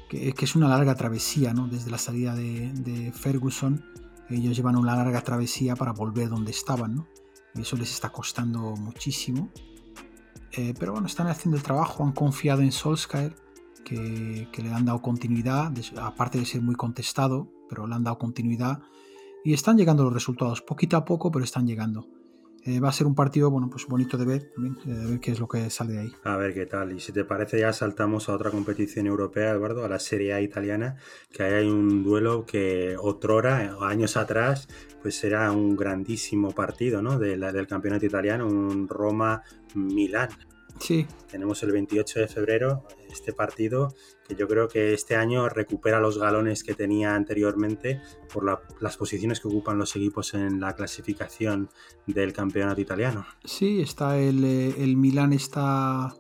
que, 0.10 0.34
es 0.40 0.56
una 0.56 0.68
larga 0.68 0.96
travesía, 0.96 1.54
¿no? 1.54 1.68
desde 1.68 1.92
la 1.92 2.00
salida 2.00 2.36
de, 2.36 3.12
Ferguson, 3.16 3.86
ellos 4.30 4.56
llevan 4.56 4.78
una 4.78 4.96
larga 4.96 5.22
travesía 5.22 5.76
para 5.76 5.92
volver 5.92 6.30
donde 6.30 6.52
estaban, 6.52 6.96
¿no? 6.96 7.08
y 7.54 7.62
eso 7.62 7.78
les 7.78 7.92
está 7.92 8.10
costando 8.10 8.76
muchísimo. 8.76 9.50
Eh, 10.56 10.74
pero 10.80 10.92
bueno, 10.94 11.08
están 11.08 11.28
haciendo 11.28 11.58
el 11.58 11.64
trabajo, 11.64 12.04
han 12.04 12.12
confiado 12.12 12.62
en 12.62 12.72
Solskjaer 12.72 13.36
que, 13.84 14.48
le 14.58 14.70
han 14.72 14.86
dado 14.86 15.02
continuidad, 15.02 15.72
aparte 15.98 16.40
de 16.40 16.46
ser 16.46 16.62
muy 16.62 16.75
contestado, 16.75 17.52
pero 17.70 17.88
le 17.88 17.96
han 17.96 18.04
dado 18.04 18.18
continuidad 18.18 18.82
y 19.44 19.54
están 19.54 19.78
llegando 19.78 20.04
los 20.04 20.13
resultados, 20.13 20.62
poquito 20.62 20.98
a 20.98 21.06
poco, 21.06 21.32
pero 21.32 21.44
están 21.44 21.68
llegando. 21.68 22.08
Eh, 22.66 22.80
va 22.80 22.88
a 22.88 22.94
ser 22.94 23.08
un 23.08 23.16
partido 23.16 23.52
bueno, 23.52 23.70
pues 23.70 23.86
bonito 23.88 24.18
de 24.18 24.24
ver, 24.24 24.52
eh, 24.58 24.72
ver 24.86 25.20
qué 25.20 25.32
es 25.32 25.40
lo 25.42 25.50
que 25.50 25.70
sale 25.70 25.94
de 25.94 26.00
ahí. 26.00 26.12
A 26.24 26.38
ver 26.38 26.54
qué 26.54 26.66
tal. 26.66 26.94
Y 26.94 27.02
si 27.02 27.12
te 27.12 27.25
parece, 27.25 27.60
ya 27.60 27.74
saltamos 27.74 28.30
a 28.30 28.34
otra 28.34 28.52
competición 28.52 29.06
europea, 29.06 29.52
Eduardo, 29.52 29.84
a 29.84 29.90
la 29.90 30.00
Serie 30.00 30.34
A 30.34 30.40
italiana, 30.40 30.96
que 31.30 31.44
ahí 31.44 31.54
hay 31.56 31.70
un 31.70 32.04
duelo 32.04 32.46
que 32.46 32.96
otrora, 32.98 33.75
años 33.82 34.16
atrás, 34.16 34.70
pues 35.02 35.22
era 35.25 35.52
un 35.52 35.75
grandísimo 35.75 36.52
partido 36.52 37.02
¿no? 37.02 37.20
del 37.20 37.68
campeonato 37.68 38.06
italiano, 38.06 38.48
un 38.48 38.88
Roma-Milán. 38.88 40.30
Sí. 40.80 41.08
Tenemos 41.30 41.63
el 41.63 41.72
28 41.72 42.20
de 42.20 42.27
febrero 42.27 42.84
este 43.10 43.34
partido 43.34 43.94
que 44.27 44.36
yo 44.36 44.48
creo 44.48 44.68
que 44.68 44.94
este 44.94 45.15
año 45.15 45.48
recupera 45.50 46.00
los 46.00 46.18
galones 46.18 46.63
que 46.63 46.74
tenía 46.74 47.15
anteriormente 47.15 48.01
por 48.34 48.62
las 48.80 48.98
posiciones 48.98 49.39
que 49.39 49.48
ocupan 49.48 49.77
los 49.77 49.96
equipos 49.96 50.34
en 50.34 50.60
la 50.60 50.75
clasificación 50.75 51.70
del 52.08 52.34
campeonato 52.34 52.82
italiano. 52.82 53.25
Sí, 53.44 53.82
está 53.82 54.18
el, 54.18 54.44
eh, 54.44 54.75
el 54.77 54.98
Milan 54.98 55.34
está, 55.34 56.15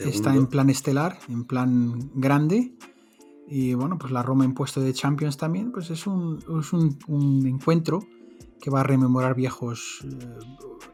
está 0.00 0.34
en 0.34 0.46
plan 0.46 0.70
estelar, 0.70 1.18
en 1.28 1.44
plan 1.44 2.10
grande. 2.14 2.74
Y 3.46 3.74
bueno, 3.74 3.98
pues 3.98 4.12
la 4.12 4.22
Roma 4.22 4.44
en 4.44 4.54
puesto 4.54 4.80
de 4.80 4.92
Champions 4.92 5.36
también, 5.36 5.70
pues 5.70 5.90
es 5.90 6.06
un, 6.06 6.38
es 6.60 6.72
un, 6.72 7.46
encuentro 7.46 8.00
que 8.60 8.70
va 8.70 8.80
a 8.80 8.84
rememorar 8.84 9.34
viejos 9.34 10.04
eh, 10.04 10.38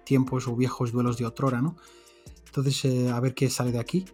tiempos 0.05 0.49
o 0.49 0.57
viejos 0.57 0.91
duelos 0.91 1.17
de 1.17 1.27
otrora, 1.27 1.63
¿no? 1.63 1.77
Entonces, 2.51 2.85
eh, 2.85 3.11
a 3.11 3.21
ver 3.21 3.33
qué 3.33 3.49
sale 3.49 3.71
de 3.71 3.79
aquí. 3.79 4.05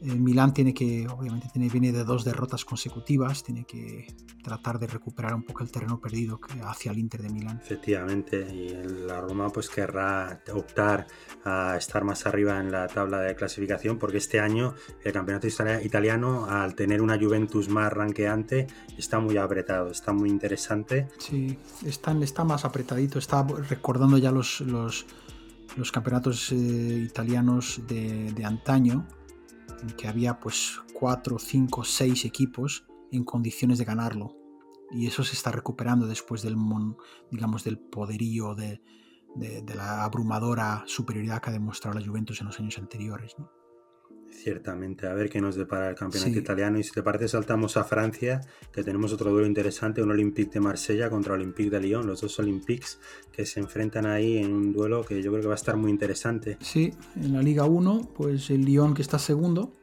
El 0.00 0.18
Milán 0.18 0.52
tiene 0.52 0.72
que, 0.74 1.06
obviamente, 1.06 1.48
tiene, 1.52 1.68
viene 1.68 1.92
de 1.92 2.02
dos 2.02 2.24
derrotas 2.24 2.64
consecutivas, 2.64 3.44
tiene 3.44 3.64
que 3.64 4.08
tratar 4.42 4.78
de 4.80 4.88
recuperar 4.88 5.34
un 5.34 5.44
poco 5.44 5.62
el 5.62 5.70
terreno 5.70 6.00
perdido 6.00 6.40
hacia 6.64 6.90
el 6.90 6.98
Inter 6.98 7.22
de 7.22 7.28
Milán. 7.28 7.60
Efectivamente, 7.62 8.40
y 8.52 8.70
la 9.06 9.20
Roma 9.20 9.50
pues 9.50 9.70
querrá 9.70 10.42
optar 10.52 11.06
a 11.44 11.76
estar 11.76 12.02
más 12.02 12.26
arriba 12.26 12.58
en 12.58 12.72
la 12.72 12.88
tabla 12.88 13.20
de 13.20 13.36
clasificación 13.36 13.98
porque 13.98 14.16
este 14.16 14.40
año 14.40 14.74
el 15.04 15.12
campeonato 15.12 15.46
italiano, 15.46 16.46
al 16.46 16.74
tener 16.74 17.00
una 17.00 17.16
Juventus 17.16 17.68
más 17.68 17.92
ranqueante, 17.92 18.66
está 18.98 19.20
muy 19.20 19.36
apretado, 19.36 19.90
está 19.90 20.12
muy 20.12 20.30
interesante. 20.30 21.08
Sí, 21.18 21.58
está, 21.86 22.12
está 22.20 22.42
más 22.42 22.64
apretadito, 22.64 23.20
está 23.20 23.44
recordando 23.44 24.18
ya 24.18 24.32
los, 24.32 24.60
los, 24.62 25.06
los 25.76 25.92
campeonatos 25.92 26.52
eh, 26.52 26.56
italianos 27.06 27.80
de, 27.86 28.44
antaño 28.44 29.06
que 29.96 30.06
había 30.06 30.38
pues 30.38 30.78
cuatro, 30.92 31.38
cinco, 31.38 31.84
seis 31.84 32.24
equipos 32.24 32.84
en 33.10 33.24
condiciones 33.24 33.78
de 33.78 33.84
ganarlo. 33.84 34.36
Y 34.90 35.06
eso 35.06 35.24
se 35.24 35.34
está 35.34 35.50
recuperando 35.50 36.06
después 36.06 36.42
del, 36.42 36.56
digamos, 37.30 37.64
del 37.64 37.78
poderío, 37.78 38.54
de, 38.54 38.82
la 39.74 40.04
abrumadora 40.04 40.84
superioridad 40.86 41.40
que 41.40 41.50
ha 41.50 41.52
demostrado 41.52 41.98
la 41.98 42.06
Juventus 42.06 42.40
en 42.40 42.48
los 42.48 42.60
años 42.60 42.78
anteriores. 42.78 43.34
Ciertamente, 44.32 45.06
a 45.06 45.12
ver 45.12 45.28
qué 45.28 45.40
nos 45.40 45.56
depara 45.56 45.90
el 45.90 45.94
campeonato 45.94 46.38
italiano. 46.38 46.78
Y 46.78 46.82
si 46.82 46.90
te 46.90 47.02
parece, 47.02 47.28
saltamos 47.28 47.76
a 47.76 47.84
Francia, 47.84 48.40
que 48.72 48.82
tenemos 48.82 49.12
otro 49.12 49.30
duelo 49.30 49.46
interesante, 49.46 50.02
un 50.02 50.10
Olympique 50.10 50.50
de 50.50 50.60
Marsella 50.60 51.10
contra 51.10 51.34
Olympique 51.34 51.70
de 51.70 51.80
Lyon, 51.80 52.06
los 52.06 52.22
dos 52.22 52.38
Olympiques 52.38 52.98
que 53.30 53.46
se 53.46 53.60
enfrentan 53.60 54.06
ahí 54.06 54.38
en 54.38 54.52
un 54.52 54.72
duelo 54.72 55.04
que 55.04 55.22
yo 55.22 55.30
creo 55.30 55.42
que 55.42 55.48
va 55.48 55.54
a 55.54 55.56
estar 55.56 55.76
muy 55.76 55.90
interesante. 55.90 56.56
Sí, 56.60 56.92
en 57.16 57.34
la 57.34 57.42
Liga 57.42 57.66
1, 57.66 58.10
pues 58.16 58.50
el 58.50 58.64
Lyon 58.64 58.94
que 58.94 59.02
está 59.02 59.18
segundo, 59.18 59.76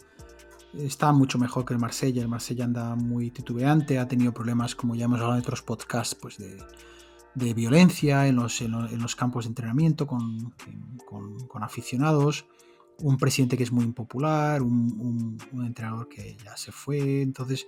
está 0.73 1.11
mucho 1.13 1.37
mejor 1.37 1.63
que 1.63 1.73
el 1.73 1.79
Marsella. 1.79 2.21
El 2.21 2.27
Marsella 2.27 2.65
anda 2.65 2.95
muy 2.95 3.29
titubeante, 3.29 3.99
ha 3.99 4.07
tenido 4.07 4.33
problemas, 4.33 4.75
como 4.75 4.95
ya 4.95 5.05
hemos 5.05 5.19
hablado 5.19 5.35
en 5.35 5.41
otros 5.41 5.61
podcasts, 5.61 6.15
pues 6.15 6.37
de, 6.37 7.53
violencia 7.53 8.27
en 8.27 8.35
los, 8.35 8.61
en, 8.61 8.71
los, 8.99 9.15
campos 9.15 9.45
de 9.45 9.49
entrenamiento 9.49 10.05
con, 10.05 10.53
con 11.05 11.63
aficionados 11.63 12.45
un 13.01 13.17
presidente 13.17 13.57
que 13.57 13.63
es 13.63 13.71
muy 13.71 13.85
impopular, 13.85 14.61
un, 14.61 15.37
entrenador 15.53 16.07
que 16.07 16.37
ya 16.43 16.55
se 16.57 16.71
fue, 16.71 17.21
entonces 17.21 17.67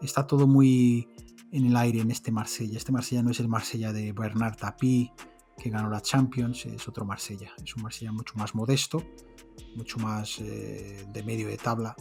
está 0.00 0.26
todo 0.26 0.46
muy 0.46 1.08
en 1.52 1.66
el 1.66 1.76
aire 1.76 2.00
en 2.00 2.10
este 2.10 2.30
Marsella. 2.30 2.76
Este 2.76 2.92
Marsella 2.92 3.22
no 3.22 3.30
es 3.30 3.40
el 3.40 3.48
Marsella 3.48 3.92
de 3.92 4.12
Bernard 4.12 4.56
Tapie, 4.56 5.12
que 5.56 5.70
ganó 5.70 5.90
la 5.90 6.00
Champions, 6.00 6.66
es 6.66 6.86
otro 6.86 7.04
Marsella, 7.04 7.52
es 7.62 7.74
un 7.76 7.82
Marsella 7.82 8.12
mucho 8.12 8.34
más 8.36 8.54
modesto, 8.54 9.02
mucho 9.76 9.98
más 9.98 10.38
eh, 10.40 11.04
de 11.12 11.22
medio 11.22 11.48
de 11.48 11.56
tabla, 11.56 11.96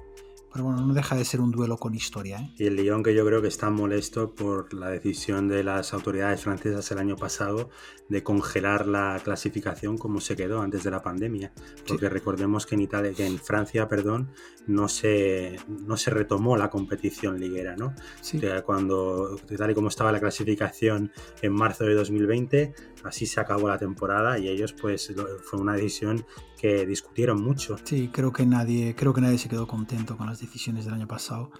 pero 0.57 0.69
bueno, 0.69 0.87
no 0.87 0.93
deja 0.95 1.15
de 1.15 1.23
ser 1.23 1.39
un 1.39 1.51
duelo 1.51 1.77
con 1.77 1.93
historia. 1.93 2.39
¿eh? 2.39 2.51
Y 2.57 2.65
el 2.65 2.77
Lyon 2.77 3.03
que 3.03 3.13
yo 3.13 3.23
creo 3.23 3.43
que 3.43 3.47
está 3.47 3.69
molesto 3.69 4.33
por 4.33 4.73
la 4.73 4.89
decisión 4.89 5.47
de 5.47 5.63
las 5.63 5.93
autoridades 5.93 6.41
francesas 6.41 6.89
el 6.89 6.97
año 6.97 7.15
pasado 7.15 7.69
de 8.09 8.23
congelar 8.23 8.87
la 8.87 9.21
clasificación 9.23 9.99
como 9.99 10.19
se 10.19 10.35
quedó 10.35 10.61
antes 10.61 10.83
de 10.83 10.89
la 10.89 11.03
pandemia. 11.03 11.51
Porque 11.87 12.09
recordemos 12.09 12.65
que 12.65 12.73
en 12.73 12.81
Italia, 12.81 13.13
que 13.13 13.27
en 13.27 13.37
Francia, 13.37 13.87
perdón, 13.87 14.31
no 14.65 14.87
se, 14.87 15.59
no 15.67 15.95
se 15.95 16.09
retomó 16.09 16.57
la 16.57 16.71
competición 16.71 17.39
liguera, 17.39 17.75
¿no? 17.75 17.93
Sí. 18.21 18.41
cuando, 18.65 19.39
tal 19.55 19.69
y 19.69 19.75
como 19.75 19.89
estaba 19.89 20.11
la 20.11 20.19
clasificación 20.19 21.11
en 21.43 21.53
marzo 21.53 21.83
de 21.83 21.93
2020, 21.93 22.73
así 23.03 23.25
se 23.25 23.39
acabó 23.39 23.67
la 23.67 23.77
temporada 23.77 24.37
y 24.39 24.47
ellos 24.47 24.73
pues 24.73 25.13
fue 25.43 25.59
una 25.59 25.73
decisión 25.73 26.25
que 26.57 26.85
discutieron 26.85 27.41
mucho. 27.41 27.77
Sí, 27.83 28.09
creo 28.11 28.31
que 28.31 28.45
nadie, 28.45 28.95
creo 28.95 29.13
que 29.13 29.21
nadie 29.21 29.37
se 29.37 29.49
quedó 29.49 29.67
contento 29.67 30.17
con 30.17 30.27
las 30.27 30.39
decisiones 30.39 30.85
del 30.85 30.93
año 30.93 31.07
pasado. 31.07 31.51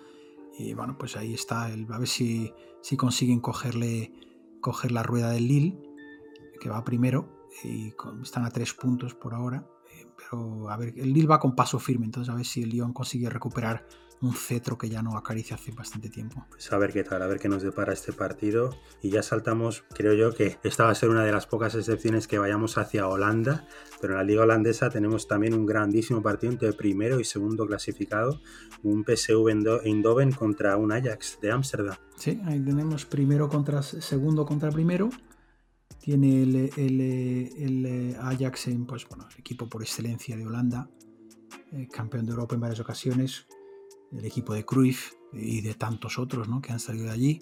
Y 0.58 0.74
bueno, 0.74 0.98
pues 0.98 1.16
ahí 1.16 1.34
está, 1.34 1.72
el, 1.72 1.92
a 1.92 2.00
ver 2.00 2.08
si, 2.08 2.54
si 2.82 2.98
consiguen 2.98 3.40
cogerle, 3.40 4.12
coger 4.60 4.92
la 4.92 5.04
rueda 5.04 5.30
del 5.30 5.48
Lille, 5.48 5.80
que 6.60 6.70
va 6.70 6.84
primero, 6.84 7.48
y 7.64 7.94
están 8.24 8.46
a 8.46 8.50
tres 8.50 8.74
puntos 8.74 9.14
por 9.14 9.36
ahora. 9.36 9.68
Eh, 9.94 10.08
pero 10.18 10.70
a 10.70 10.78
ver, 10.78 10.94
el 10.98 11.14
Lille 11.14 11.28
va 11.28 11.40
con 11.40 11.56
paso 11.56 11.80
firme, 11.80 12.06
entonces 12.06 12.34
a 12.34 12.36
ver 12.36 12.46
si 12.46 12.64
el 12.64 12.70
Lyon 12.70 12.94
consigue 12.94 13.30
recuperar 13.30 13.88
un 14.22 14.34
cetro 14.34 14.78
que 14.78 14.90
ya 14.90 15.02
no 15.02 15.16
acaricia 15.18 15.56
hace 15.56 15.72
bastante 15.72 16.10
tiempo. 16.10 16.46
Pues 16.50 16.72
a 16.72 16.78
ver 16.78 16.92
qué 16.92 17.04
tal, 17.04 17.22
a 17.22 17.28
ver 17.28 17.40
qué 17.40 17.50
nos 17.50 17.62
depara 17.62 17.94
este 17.94 18.14
partido. 18.14 18.76
Y 19.02 19.10
ya 19.10 19.22
saltamos, 19.22 19.84
creo 19.94 20.14
yo 20.14 20.34
que 20.34 20.58
esta 20.64 20.86
va 20.86 20.92
a 20.92 20.96
ser 20.96 21.10
una 21.10 21.24
de 21.24 21.32
las 21.32 21.46
pocas 21.46 21.76
excepciones 21.76 22.28
que 22.28 22.40
vayamos 22.40 22.78
hacia 22.78 23.08
Holanda, 23.08 23.68
pero 24.02 24.14
en 24.14 24.18
la 24.18 24.24
liga 24.24 24.44
holandesa 24.44 24.90
tenemos 24.90 25.28
también 25.28 25.54
un 25.54 25.66
grandísimo 25.66 26.22
partido 26.22 26.54
entre 26.54 26.74
primero 26.74 27.20
y 27.20 27.26
segundo 27.26 27.68
clasificado, 27.68 28.42
un 28.84 29.04
PSV 29.04 29.84
Eindhoven 29.84 30.32
contra 30.32 30.78
un 30.78 30.92
Ajax 30.92 31.40
de 31.42 31.52
Ámsterdam. 31.52 31.96
Sí, 32.16 32.42
ahí 32.46 32.60
tenemos 32.60 33.06
primero 33.06 33.50
contra 33.50 33.84
segundo 33.84 34.46
contra 34.46 34.72
primero. 34.72 35.10
Tiene 36.00 36.44
el, 36.44 36.56
el, 36.78 38.16
Ajax, 38.20 38.68
en, 38.68 38.86
pues, 38.86 39.08
bueno, 39.08 39.28
el 39.30 39.40
equipo 39.40 39.68
por 39.68 39.82
excelencia 39.82 40.38
de 40.38 40.46
Holanda, 40.46 40.90
eh, 41.74 41.88
campeón 41.92 42.26
de 42.26 42.32
Europa 42.32 42.56
en 42.56 42.62
varias 42.62 42.80
ocasiones, 42.80 43.46
el 44.12 44.26
equipo 44.26 44.54
de 44.54 44.66
Cruyff 44.66 45.14
y 45.34 45.62
de 45.62 45.74
tantos 45.74 46.18
otros 46.18 46.48
¿no? 46.48 46.62
que 46.62 46.72
han 46.72 46.80
salido 46.80 47.06
de 47.06 47.12
allí. 47.12 47.40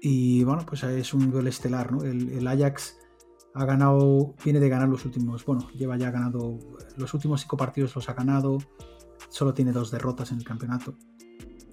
Y 0.00 0.44
bueno, 0.44 0.64
pues 0.66 0.82
es 0.84 1.14
un 1.14 1.30
duelo 1.30 1.48
estelar, 1.48 1.90
¿no? 1.90 2.02
El, 2.02 2.46
Ajax 2.46 2.96
ha 3.54 3.64
ganado, 3.64 4.34
viene 4.44 4.60
de 4.60 4.68
ganar 4.68 4.88
los 4.88 5.04
últimos, 5.04 5.44
bueno, 5.44 5.68
lleva 5.70 5.96
ya 5.96 6.10
ganado, 6.10 6.58
los 6.96 7.14
últimos 7.14 7.40
cinco 7.40 7.56
partidos 7.56 7.94
los 7.96 8.08
ha 8.08 8.14
ganado, 8.14 8.58
solo 9.30 9.54
tiene 9.54 9.72
dos 9.72 9.90
derrotas 9.90 10.30
en 10.32 10.38
el 10.38 10.44
campeonato. 10.44 10.94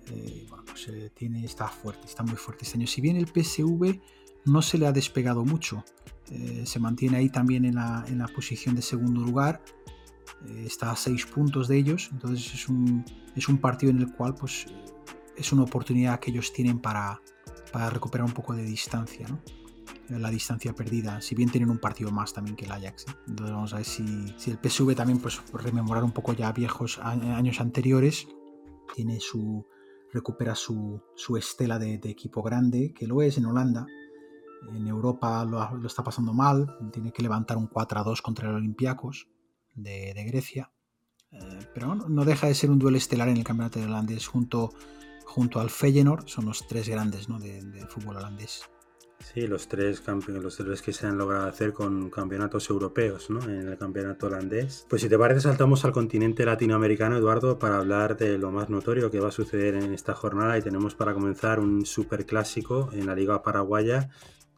Eh, 0.08 0.46
bueno, 0.50 0.64
pues 0.66 0.88
eh, 0.88 1.12
tiene, 1.14 1.44
está 1.44 1.68
fuerte, 1.68 2.08
está 2.08 2.24
muy 2.24 2.36
fuerte 2.36 2.66
este 2.66 2.78
año. 2.78 2.88
Si 2.88 3.02
bien 3.02 3.18
el 3.18 3.28
PSV 3.28 4.00
no 4.46 4.62
se 4.62 4.78
le 4.78 4.88
ha 4.88 4.92
despegado 4.92 5.44
mucho, 5.46 5.84
eh, 6.32 6.64
se 6.66 6.80
mantiene 6.80 7.18
ahí 7.18 7.30
también 7.30 7.66
en 7.66 7.76
la, 7.76 8.06
en 8.08 8.18
la 8.18 8.28
posición 8.28 8.76
de 8.76 8.82
segundo 8.82 9.22
lugar, 9.22 9.62
está 10.66 10.92
a 10.92 10.96
seis 10.96 11.26
puntos 11.26 11.68
de 11.68 11.78
ellos, 11.78 12.10
entonces 12.12 12.54
es 12.54 12.70
un, 12.70 13.06
es 13.36 13.48
un 13.48 13.58
partido 13.58 13.92
en 13.92 14.00
el 14.00 14.14
cual 14.14 14.36
pues, 14.36 14.66
es 15.36 15.52
una 15.52 15.64
oportunidad 15.64 16.20
que 16.20 16.32
ellos 16.32 16.54
tienen 16.54 16.80
para, 16.80 17.22
para 17.72 17.90
recuperar 17.90 18.26
un 18.26 18.34
poco 18.34 18.54
de 18.54 18.64
distancia, 18.64 19.28
¿no? 19.28 19.40
la 20.10 20.30
distancia 20.30 20.74
perdida, 20.74 21.22
si 21.22 21.34
bien 21.34 21.50
tienen 21.50 21.70
un 21.70 21.80
partido 21.80 22.12
más 22.12 22.34
también 22.34 22.56
que 22.56 22.66
el 22.66 22.72
Ajax. 22.72 23.08
¿eh? 23.08 23.12
Entonces 23.28 23.54
vamos 23.54 23.74
a 23.74 23.78
ver 23.78 23.86
si, 23.86 24.34
si, 24.38 24.52
el 24.52 24.60
PSV 24.62 24.96
también, 24.96 25.20
pues 25.20 25.42
rememorar 25.54 26.04
un 26.04 26.12
poco 26.12 26.34
ya 26.34 26.52
viejos 26.52 27.00
años 27.00 27.60
anteriores, 27.60 28.28
tiene 28.94 29.20
su 29.20 29.66
recupera 30.12 30.54
su, 30.54 31.02
su 31.16 31.38
estela 31.38 31.80
de, 31.80 31.96
equipo 32.04 32.44
grande, 32.44 32.94
que 32.94 33.08
lo 33.08 33.22
es 33.22 33.38
en 33.38 33.46
Holanda. 33.46 33.88
En 34.74 34.88
Europa 34.88 35.44
lo, 35.44 35.76
lo, 35.76 35.88
está 35.88 36.04
pasando 36.04 36.34
mal, 36.34 36.78
tiene 36.92 37.12
que 37.12 37.24
levantar 37.24 37.58
un 37.58 37.68
4 37.68 38.00
a 38.00 38.04
2 38.04 38.22
contra 38.22 38.50
el 38.50 38.56
Olympiacos 38.56 39.28
de, 39.76 40.14
Grecia. 40.26 40.72
Eh, 41.32 41.38
pero 41.74 41.96
no 41.96 42.26
deja 42.26 42.48
de 42.48 42.56
ser 42.56 42.70
un 42.70 42.80
duelo 42.80 42.98
estelar 42.98 43.28
en 43.30 43.38
el 43.38 43.44
campeonato 43.44 43.80
holandés 43.82 44.28
junto, 44.28 44.72
junto 45.26 45.60
al 45.60 45.70
Feyenoord, 45.70 46.28
son 46.28 46.46
los 46.46 46.68
tres 46.68 46.88
grandes 46.88 47.30
¿no? 47.30 47.40
del 47.40 47.88
fútbol 47.88 48.18
holandés. 48.18 48.70
Sí, 49.34 49.48
los 49.48 49.68
tres, 49.68 50.04
los 50.28 50.58
tres 50.58 50.82
que 50.82 50.92
se 50.92 51.08
han 51.08 51.18
logrado 51.18 51.48
hacer 51.48 51.72
con 51.72 52.10
campeonatos 52.10 52.70
europeos 52.70 53.30
¿no? 53.30 53.42
en 53.44 53.68
el 53.70 53.78
campeonato 53.78 54.28
holandés. 54.28 54.86
Pues 54.90 55.02
si 55.02 55.10
te 55.10 55.18
parece, 55.18 55.42
saltamos 55.42 55.86
al 55.86 55.94
continente 55.94 56.46
latinoamericano, 56.46 57.18
Eduardo, 57.18 57.58
para 57.58 57.78
hablar 57.78 58.18
de 58.18 58.38
lo 58.38 58.52
más 58.52 58.70
notorio 58.70 59.10
que 59.10 59.20
va 59.20 59.30
a 59.30 59.32
suceder 59.32 59.76
en 59.76 59.94
esta 59.94 60.14
jornada. 60.14 60.58
Y 60.58 60.62
tenemos 60.62 60.94
para 60.94 61.14
comenzar 61.14 61.60
un 61.60 61.86
super 61.86 62.26
clásico 62.26 62.90
en 62.92 63.06
la 63.06 63.16
Liga 63.16 63.42
Paraguaya 63.42 64.10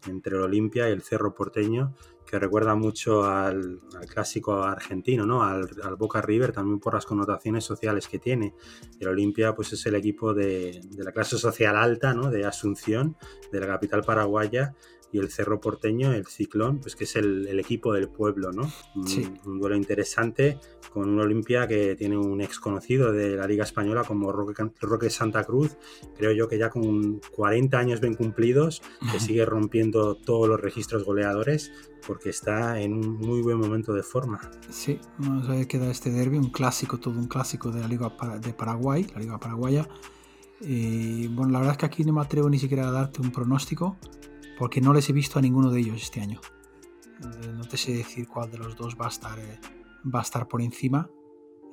entre 0.07 0.35
el 0.35 0.43
Olimpia 0.43 0.89
y 0.89 0.91
el 0.91 1.01
Cerro 1.01 1.33
Porteño 1.33 1.95
que 2.25 2.39
recuerda 2.39 2.75
mucho 2.75 3.23
al, 3.23 3.81
clásico 4.09 4.63
argentino, 4.63 5.25
¿no? 5.25 5.43
Al, 5.43 5.67
Boca 5.97 6.21
River, 6.21 6.51
también 6.51 6.79
por 6.79 6.95
las 6.95 7.05
connotaciones 7.05 7.63
sociales 7.63 8.07
que 8.07 8.19
tiene. 8.19 8.55
El 8.99 9.09
Olimpia 9.09 9.53
pues 9.53 9.73
es 9.73 9.85
el 9.85 9.95
equipo 9.95 10.33
de, 10.33 10.81
de, 10.83 11.03
la 11.03 11.11
clase 11.11 11.37
social 11.37 11.77
alta, 11.77 12.13
¿no? 12.13 12.29
De 12.29 12.45
Asunción, 12.45 13.15
de 13.51 13.59
la 13.59 13.67
capital 13.67 14.03
paraguaya, 14.03 14.75
y 15.11 15.19
el 15.19 15.31
Cerro 15.31 15.59
Porteño, 15.59 16.13
el 16.13 16.25
Ciclón, 16.25 16.79
pues 16.79 16.95
que 16.95 17.05
es 17.05 17.15
el, 17.15 17.59
equipo 17.59 17.93
del 17.93 18.09
pueblo, 18.09 18.51
¿no? 18.51 18.69
Un, 18.95 19.59
duelo 19.59 19.75
interesante 19.75 20.59
con 20.91 21.09
un 21.09 21.19
Olimpia 21.19 21.67
que 21.67 21.95
tiene 21.95 22.17
un 22.17 22.41
ex 22.41 22.59
conocido 22.59 23.11
de 23.11 23.35
la 23.35 23.47
Liga 23.47 23.63
Española 23.63 24.03
como 24.03 24.31
Roque, 24.31 24.71
Roque 24.81 25.09
Santa 25.09 25.43
Cruz, 25.43 25.77
creo 26.17 26.31
yo 26.31 26.47
que 26.47 26.57
ya 26.57 26.69
con 26.69 27.21
40 27.31 27.77
años 27.77 28.01
bien 28.01 28.15
cumplidos, 28.15 28.81
que 29.11 29.19
sigue 29.19 29.45
rompiendo 29.45 30.15
todos 30.15 30.47
los 30.47 30.59
registros 30.59 31.03
goleadores 31.03 31.71
porque 32.05 32.29
está 32.29 32.79
en 32.79 32.93
un 32.93 33.17
muy 33.17 33.41
buen 33.41 33.57
momento 33.57 33.93
de 33.93 34.03
forma. 34.03 34.39
Sí, 34.69 34.99
vamos 35.17 35.49
a 35.49 35.53
ver 35.53 35.67
qué 35.67 35.79
da 35.79 35.89
este 35.89 36.11
derby, 36.11 36.37
un 36.37 36.51
clásico, 36.51 36.99
todo 36.99 37.17
un 37.17 37.27
clásico 37.27 37.71
de 37.71 37.81
la 37.81 37.87
Liga 37.87 38.13
de 38.41 38.53
Paraguay, 38.53 39.07
la 39.13 39.19
Liga 39.19 39.39
Paraguaya 39.39 39.87
Y 40.61 41.27
bueno, 41.27 41.53
la 41.53 41.59
verdad 41.59 41.73
es 41.73 41.77
que 41.79 41.85
aquí 41.85 42.03
no 42.03 42.13
me 42.13 42.21
atrevo 42.21 42.49
ni 42.49 42.59
siquiera 42.59 42.87
a 42.87 42.91
darte 42.91 43.21
un 43.21 43.31
pronóstico 43.31 43.97
porque 44.57 44.81
no 44.81 44.93
les 44.93 45.09
he 45.09 45.13
visto 45.13 45.39
a 45.39 45.41
ninguno 45.41 45.71
de 45.71 45.79
ellos 45.79 46.01
este 46.01 46.21
año. 46.21 46.39
Eh, 47.21 47.51
no 47.53 47.65
te 47.65 47.77
sé 47.77 47.93
decir 47.93 48.27
cuál 48.27 48.51
de 48.51 48.57
los 48.57 48.75
dos 48.75 48.95
va 48.99 49.05
a 49.05 49.09
estar, 49.09 49.39
eh, 49.39 49.59
va 50.13 50.19
a 50.19 50.23
estar 50.23 50.47
por 50.47 50.61
encima. 50.61 51.09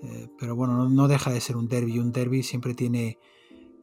Eh, 0.02 0.28
pero 0.38 0.56
bueno, 0.56 0.88
no, 0.88 1.08
deja 1.08 1.32
de 1.32 1.40
ser 1.40 1.56
un 1.56 1.68
derby. 1.68 1.98
Un 1.98 2.12
derby 2.12 2.42
siempre 2.42 2.74
tiene. 2.74 3.18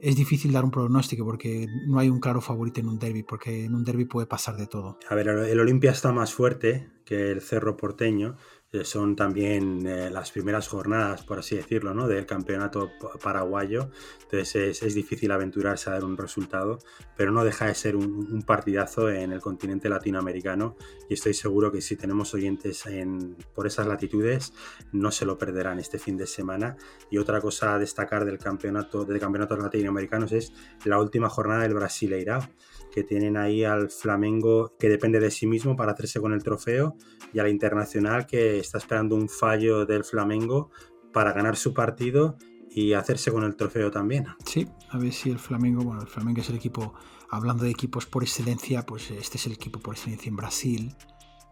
Es 0.01 0.15
difícil 0.15 0.53
dar 0.53 0.63
un 0.63 0.71
pronóstico 0.71 1.25
porque 1.25 1.67
no 1.87 1.99
hay 1.99 2.09
un 2.09 2.21
claro 2.21 2.39
favorito 2.39 2.79
en 2.79 2.87
un 2.87 2.99
derby, 2.99 3.23
porque 3.23 3.65
en 3.65 3.75
un 3.75 3.83
derby 3.83 4.05
puede 4.05 4.27
pasar 4.27 4.55
de 4.55 4.65
todo. 4.65 4.97
A 5.09 5.15
ver, 5.15 5.27
el 5.27 5.59
Olimpia 5.59 5.91
está 5.91 6.13
más 6.13 6.33
fuerte 6.33 6.89
que 7.03 7.31
el 7.31 7.41
Cerro 7.41 7.75
Porteño, 7.75 8.37
son 8.83 9.15
también 9.15 9.85
eh, 9.87 10.11
las 10.11 10.31
primeras 10.31 10.67
jornadas, 10.67 11.23
por 11.23 11.39
así 11.39 11.55
decirlo, 11.55 11.95
¿no? 11.95 12.07
del 12.07 12.25
campeonato 12.25 12.91
paraguayo. 13.21 13.89
Entonces 14.21 14.83
es, 14.83 14.93
difícil 14.93 15.31
aventurarse 15.31 15.89
a 15.89 15.93
dar 15.93 16.03
un 16.03 16.17
resultado, 16.17 16.77
pero 17.17 17.31
no 17.31 17.43
deja 17.43 17.65
de 17.65 17.73
ser 17.73 17.95
un, 17.95 18.43
partidazo 18.45 19.09
en 19.09 19.31
el 19.31 19.41
continente 19.41 19.89
latinoamericano 19.89 20.75
y 21.09 21.15
estoy 21.15 21.33
seguro 21.33 21.71
que 21.71 21.81
si 21.81 21.95
tenemos 21.95 22.33
oyentes 22.33 22.85
en, 22.85 23.35
por 23.53 23.67
esas 23.67 23.87
latitudes 23.87 24.53
no 24.91 25.11
se 25.11 25.25
lo 25.25 25.37
perderán 25.37 25.79
este 25.79 25.97
fin 25.97 26.15
de 26.17 26.27
semana. 26.27 26.77
Y 27.09 27.17
otra 27.17 27.41
cosa 27.41 27.73
a 27.73 27.79
destacar 27.79 28.23
del 28.25 28.37
campeonato, 28.37 29.03
del 29.03 29.19
campeonato 29.19 29.57
latinoamericanos 29.57 30.31
es 30.31 30.53
la 30.85 30.99
última 30.99 31.29
jornada 31.29 31.63
del 31.63 31.73
Brasileirao 31.73 32.47
que 32.91 33.03
tienen 33.03 33.37
ahí 33.37 33.63
al 33.63 33.89
Flamengo 33.89 34.75
que 34.77 34.89
depende 34.89 35.19
de 35.19 35.31
sí 35.31 35.47
mismo 35.47 35.75
para 35.75 35.93
hacerse 35.93 36.19
con 36.19 36.33
el 36.33 36.43
trofeo 36.43 36.95
y 37.33 37.39
a 37.39 37.43
la 37.43 37.49
Internacional 37.49 38.25
que 38.25 38.58
está 38.59 38.77
esperando 38.77 39.15
un 39.15 39.29
fallo 39.29 39.85
del 39.85 40.03
Flamengo 40.03 40.71
para 41.13 41.33
ganar 41.33 41.55
su 41.55 41.73
partido 41.73 42.37
y 42.69 42.93
hacerse 42.93 43.31
con 43.31 43.43
el 43.43 43.55
trofeo 43.55 43.91
también. 43.91 44.27
Sí, 44.45 44.67
a 44.89 44.97
ver 44.97 45.11
si 45.11 45.29
el 45.29 45.39
Flamengo, 45.39 45.83
bueno, 45.83 46.01
el 46.01 46.07
Flamengo 46.07 46.41
es 46.41 46.49
el 46.49 46.55
equipo, 46.55 46.93
hablando 47.29 47.63
de 47.63 47.71
equipos 47.71 48.05
por 48.05 48.23
excelencia, 48.23 48.85
pues 48.85 49.09
este 49.11 49.37
es 49.37 49.45
el 49.47 49.53
equipo 49.53 49.79
por 49.79 49.95
excelencia 49.95 50.29
en 50.29 50.35
Brasil, 50.35 50.95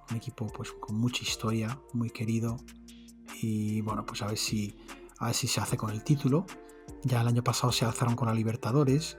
un 0.10 0.18
equipo 0.18 0.48
pues 0.48 0.72
con 0.72 0.96
mucha 0.98 1.24
historia, 1.24 1.80
muy 1.94 2.10
querido 2.10 2.58
y 3.42 3.82
bueno, 3.82 4.06
pues 4.06 4.22
a 4.22 4.28
ver 4.28 4.38
si 4.38 4.78
a 5.20 5.28
ver 5.28 5.36
si 5.36 5.48
se 5.48 5.60
hace 5.60 5.78
con 5.78 5.90
el 5.90 6.04
título. 6.04 6.46
Ya 7.04 7.22
el 7.22 7.28
año 7.28 7.44
pasado 7.44 7.72
se 7.72 7.86
alzaron 7.86 8.16
con 8.16 8.28
la 8.28 8.34
Libertadores, 8.34 9.18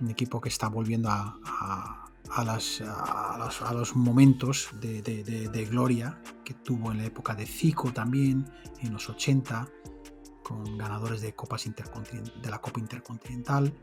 un 0.00 0.10
equipo 0.10 0.40
que 0.40 0.48
está 0.48 0.68
volviendo 0.68 1.10
a, 1.10 1.38
a, 1.44 2.03
a 2.30 3.72
los, 3.72 3.96
momentos 3.96 4.70
de, 4.80 5.68
gloria 5.70 6.20
que 6.44 6.54
tuvo 6.54 6.90
en 6.92 6.98
la 6.98 7.04
época 7.04 7.34
de 7.34 7.46
Zico 7.46 7.92
también, 7.92 8.50
en 8.80 8.92
los 8.92 9.08
80, 9.08 9.68
con 10.42 10.76
ganadores 10.76 11.20
de, 11.20 11.34
copas 11.34 11.64
de 11.64 12.50
la 12.50 12.60
Copa 12.60 12.80
Intercontinental. 12.80 13.74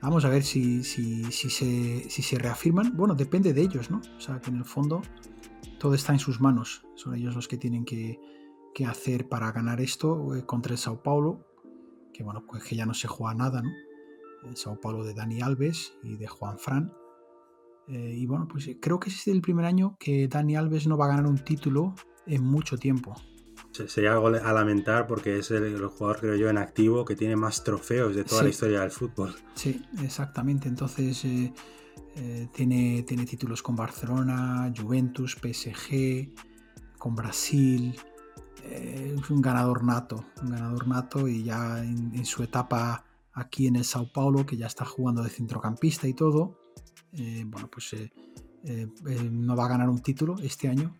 Vamos 0.00 0.24
a 0.24 0.28
ver 0.28 0.42
si, 0.42 0.82
si, 0.82 1.24
si, 1.30 1.48
se, 1.48 2.10
si 2.10 2.22
se 2.22 2.38
reafirman. 2.38 2.96
Bueno, 2.96 3.14
depende 3.14 3.52
de 3.52 3.62
ellos, 3.62 3.90
¿no? 3.90 4.00
O 4.16 4.20
sea, 4.20 4.40
que 4.40 4.50
en 4.50 4.56
el 4.56 4.64
fondo 4.64 5.00
todo 5.78 5.94
está 5.94 6.12
en 6.12 6.18
sus 6.18 6.40
manos. 6.40 6.84
Son 6.96 7.14
ellos 7.14 7.36
los 7.36 7.46
que 7.46 7.56
tienen 7.56 7.84
que, 7.84 8.20
que 8.74 8.86
hacer 8.86 9.28
para 9.28 9.52
ganar 9.52 9.80
esto 9.80 10.34
eh, 10.34 10.44
contra 10.44 10.72
el 10.72 10.78
Sao 10.78 11.02
Paulo, 11.02 11.46
que 12.12 12.22
bueno, 12.24 12.44
pues 12.46 12.64
que 12.64 12.76
ya 12.76 12.86
no 12.86 12.94
se 12.94 13.08
juega 13.08 13.34
nada, 13.34 13.62
¿no? 13.62 13.70
el 14.44 14.56
Sao 14.56 14.80
Paulo 14.80 15.04
de 15.04 15.14
Dani 15.14 15.40
Alves 15.40 15.94
y 16.02 16.16
de 16.16 16.26
Juan 16.26 16.58
Fran. 16.58 16.92
Eh, 17.88 18.14
y 18.16 18.26
bueno, 18.26 18.46
pues 18.48 18.66
eh, 18.68 18.78
creo 18.80 19.00
que 19.00 19.10
es 19.10 19.26
el 19.28 19.40
primer 19.40 19.64
año 19.64 19.96
que 19.98 20.28
Dani 20.28 20.56
Alves 20.56 20.86
no 20.86 20.96
va 20.96 21.06
a 21.06 21.08
ganar 21.08 21.26
un 21.26 21.38
título 21.38 21.94
en 22.26 22.44
mucho 22.44 22.78
tiempo. 22.78 23.14
Sería 23.72 24.12
algo 24.12 24.28
a 24.28 24.52
lamentar 24.52 25.06
porque 25.06 25.38
es 25.38 25.50
el, 25.50 25.86
jugador, 25.86 26.20
creo 26.20 26.36
yo, 26.36 26.50
en 26.50 26.58
activo 26.58 27.06
que 27.06 27.16
tiene 27.16 27.36
más 27.36 27.64
trofeos 27.64 28.14
de 28.14 28.22
toda 28.24 28.42
la 28.42 28.50
historia 28.50 28.80
del 28.80 28.90
fútbol. 28.90 29.34
Sí, 29.54 29.82
exactamente. 30.02 30.68
Entonces 30.68 31.24
eh, 31.24 31.52
tiene, 32.52 33.02
tiene 33.04 33.24
títulos 33.24 33.62
con 33.62 33.74
Barcelona, 33.74 34.70
Juventus, 34.76 35.38
PSG, 35.40 36.34
con 36.98 37.14
Brasil. 37.14 37.98
es 38.62 39.30
un 39.30 39.40
ganador 39.40 39.84
nato, 39.84 40.26
un 40.42 40.50
ganador 40.50 40.86
nato 40.86 41.26
y 41.26 41.42
ya 41.42 41.82
en 41.82 42.26
su 42.26 42.42
etapa 42.42 43.06
aquí 43.32 43.66
en 43.66 43.76
el 43.76 43.84
Sao 43.84 44.12
Paulo, 44.12 44.44
que 44.44 44.58
ya 44.58 44.66
está 44.66 44.84
jugando 44.84 45.22
de 45.22 45.30
centrocampista 45.30 46.06
y 46.06 46.12
todo. 46.12 46.61
Eh, 47.12 47.44
bueno, 47.46 47.68
pues 47.70 47.92
eh, 47.92 48.10
eh, 48.64 48.88
no 49.30 49.56
va 49.56 49.66
a 49.66 49.68
ganar 49.68 49.88
un 49.88 50.00
título 50.00 50.36
este 50.42 50.68
año. 50.68 50.96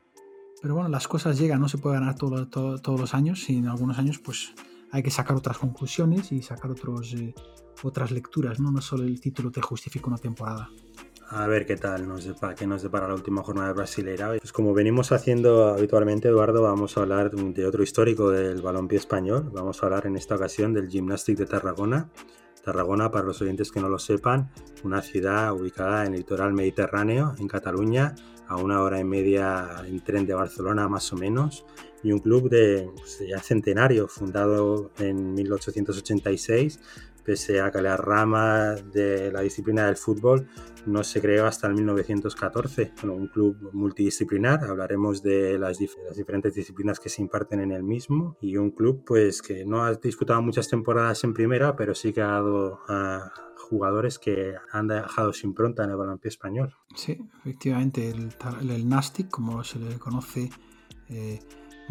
Pero 0.61 0.75
bueno, 0.75 0.89
las 0.89 1.09
cosas 1.09 1.39
llegan, 1.39 1.61
no 1.61 1.69
se 1.69 1.79
puede 1.79 1.97
ganar 1.97 2.15
todos 2.15 3.01
los 3.01 3.15
años 3.15 3.51
y 3.51 3.57
en 3.57 3.67
algunos 3.67 3.99
años 3.99 4.21
pues 4.21 4.55
hay 4.93 5.03
que 5.03 5.11
sacar 5.11 5.37
otras 5.37 5.59
conclusiones 5.59 6.31
y 6.31 6.41
sacar 6.41 6.71
otros, 6.71 7.17
otras 7.83 8.13
lecturas, 8.13 8.61
¿no? 8.61 8.71
No 8.71 8.81
solo 8.81 9.03
el 9.03 9.21
título 9.21 9.51
te 9.51 9.61
justifica 9.61 10.07
una 10.07 10.19
temporada. 10.19 10.71
A 11.31 11.47
ver 11.47 11.65
qué 11.65 11.77
tal 11.77 12.07
nos 12.07 12.25
depara, 12.25 12.55
qué 12.55 12.67
nos 12.67 12.83
depara 12.83 13.09
la 13.09 13.15
última 13.15 13.43
jornada 13.43 13.69
de 13.69 13.75
Brasilera. 13.75 14.35
Pues 14.39 14.53
como 14.53 14.75
venimos 14.75 15.13
haciendo 15.13 15.69
habitualmente, 15.69 16.29
Eduardo, 16.29 16.63
vamos 16.63 16.97
a 16.97 17.01
hablar 17.01 17.31
de 17.31 17.67
otro 17.67 17.83
histórico 17.83 18.31
del 18.31 18.61
balompié 18.61 18.99
español. 18.99 19.51
Vamos 19.53 19.83
a 19.83 19.87
hablar 19.87 20.07
en 20.07 20.17
esta 20.17 20.35
ocasión 20.35 20.75
del 20.75 20.89
Gymnastic 20.89 21.39
de 21.39 21.47
Tarragona. 21.47 22.11
Tarragona, 22.63 23.11
para 23.11 23.27
los 23.27 23.41
oyentes 23.43 23.71
que 23.71 23.81
no 23.81 23.89
lo 23.89 23.99
sepan, 23.99 24.51
una 24.85 25.03
ciudad 25.03 25.53
ubicada 25.53 26.07
en 26.07 26.15
el 26.15 26.21
litoral 26.21 26.53
mediterráneo, 26.53 27.35
en 27.39 27.49
Cataluña, 27.49 28.15
a 28.49 28.57
una 28.57 28.83
hora 28.83 29.01
y 29.01 29.05
media 29.05 29.83
en 29.87 30.01
tren 30.01 30.27
de 30.27 30.35
Barcelona 30.35 30.89
más 30.89 31.13
o 31.13 31.17
menos, 31.17 31.65
y 32.03 32.13
un 32.13 32.19
club 32.19 32.49
de 32.49 32.91
pues, 32.95 33.23
ya 33.29 33.39
centenario, 33.41 34.09
fundado 34.09 34.91
en 34.99 35.35
1886 35.35 36.81
pese 37.25 37.61
a 37.61 37.71
que 37.71 37.83
la 37.83 37.97
rama 37.97 38.75
de 38.75 39.31
la 39.33 39.41
disciplina 39.41 39.87
del 39.87 39.97
fútbol 39.97 40.49
no 40.87 41.05
se 41.05 41.21
creó 41.21 41.47
hasta 41.47 41.67
el 41.67 41.75
1914. 41.75 42.93
Bueno, 43.03 43.15
un 43.15 43.29
club 43.29 43.71
multidisciplinar, 43.73 44.65
hablaremos 44.65 45.23
de 45.23 45.59
las, 45.59 45.79
diferentes 45.79 46.55
disciplinas 46.55 46.99
que 46.99 47.09
se 47.09 47.23
imparten 47.23 47.61
en 47.61 47.73
el 47.73 47.83
mismo 47.83 48.37
y 48.41 48.57
un 48.57 48.71
club 48.71 49.05
pues 49.07 49.43
que 49.43 49.65
no 49.65 49.85
ha 49.85 49.95
disputado 49.95 50.43
muchas 50.43 50.69
temporadas 50.69 51.23
en 51.25 51.35
primera, 51.35 51.77
pero 51.77 51.95
sí 51.95 52.13
que 52.13 52.23
ha 52.23 52.29
dado 52.29 52.81
a 52.89 53.33
jugadores 53.57 54.19
que 54.19 54.55
han 54.73 54.89
dejado 54.89 55.33
su 55.33 55.47
impronta 55.47 55.85
en 55.85 55.91
el 55.91 55.97
balompié 55.97 56.29
español. 56.29 56.75
Sí, 56.95 57.19
efectivamente, 57.41 58.11
el, 58.11 58.31
el 58.69 58.89
Nastic, 58.89 59.31
como 59.31 59.65
se 59.65 59.79
le 59.79 59.99
conoce, 59.99 60.51
eh, 61.09 61.41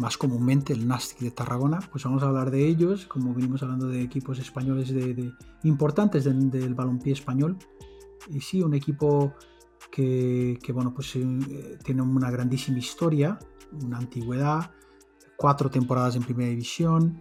más 0.02 0.18
comúnmente 0.18 0.72
el 0.72 0.86
Nastic 0.86 1.20
de 1.20 1.30
Tarragona, 1.30 1.78
pues 1.90 2.02
vamos 2.02 2.24
a 2.24 2.26
hablar 2.26 2.50
de 2.50 2.66
ellos, 2.66 3.06
como 3.06 3.32
venimos 3.32 3.62
hablando 3.62 3.86
de 3.86 4.02
equipos 4.02 4.40
españoles 4.40 4.92
de, 4.92 5.32
importantes 5.62 6.24
del 6.24 6.74
balompié 6.74 7.12
español. 7.12 7.56
Y 8.28 8.40
sí, 8.40 8.62
un 8.62 8.74
equipo 8.74 9.32
que, 9.90 10.58
bueno, 10.74 10.92
pues 10.92 11.14
eh, 11.14 11.78
tiene 11.84 12.02
una 12.02 12.30
grandísima 12.32 12.78
historia, 12.78 13.38
una 13.84 13.98
antigüedad, 13.98 14.72
cuatro 15.36 15.70
temporadas 15.70 16.16
en 16.16 16.24
primera 16.24 16.50
división, 16.50 17.16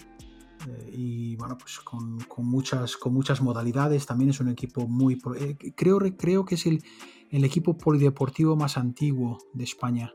eh, 0.68 0.90
y 0.92 1.36
bueno, 1.36 1.58
pues 1.60 1.80
con, 1.80 2.18
muchas, 2.40 2.98
con 2.98 3.14
muchas 3.14 3.42
modalidades. 3.42 4.08
También 4.08 4.32
es 4.32 4.40
un 4.40 4.50
equipo 4.50 4.88
muy. 4.88 5.22
Eh, 5.40 5.56
creo, 5.76 6.00
creo 6.18 6.46
que 6.46 6.56
es 6.56 6.66
el, 6.66 6.84
el, 7.30 7.44
equipo 7.44 7.78
polideportivo 7.78 8.56
más 8.56 8.78
antiguo 8.78 9.38
de 9.54 9.66
España 9.66 10.14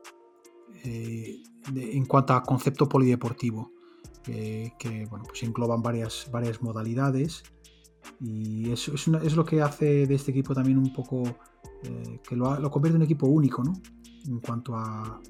en 0.85 2.07
cuanto 2.07 2.33
a 2.35 2.43
concepto 2.43 2.89
polideportivo, 2.89 3.73
que 4.25 5.07
bueno, 5.11 5.25
pues 5.29 5.43
engloban 5.43 5.83
varias, 5.83 6.29
varias 6.31 6.63
modalidades. 6.63 7.43
Y 8.21 8.71
eso 8.71 8.95
es, 8.95 9.37
lo 9.37 9.45
que 9.45 9.63
hace 9.63 10.07
de 10.07 10.15
este 10.15 10.31
equipo 10.31 10.55
también 10.55 10.79
un 10.79 10.93
poco, 10.93 11.23
eh, 11.83 12.21
que 12.27 12.37
lo, 12.37 12.71
convierte 12.71 12.97
en 12.97 13.03
un 13.03 13.03
equipo 13.03 13.27
único, 13.27 13.63
¿no? 13.63 13.75
En 14.27 14.41
cuanto 14.41 14.75
a, 14.75 15.21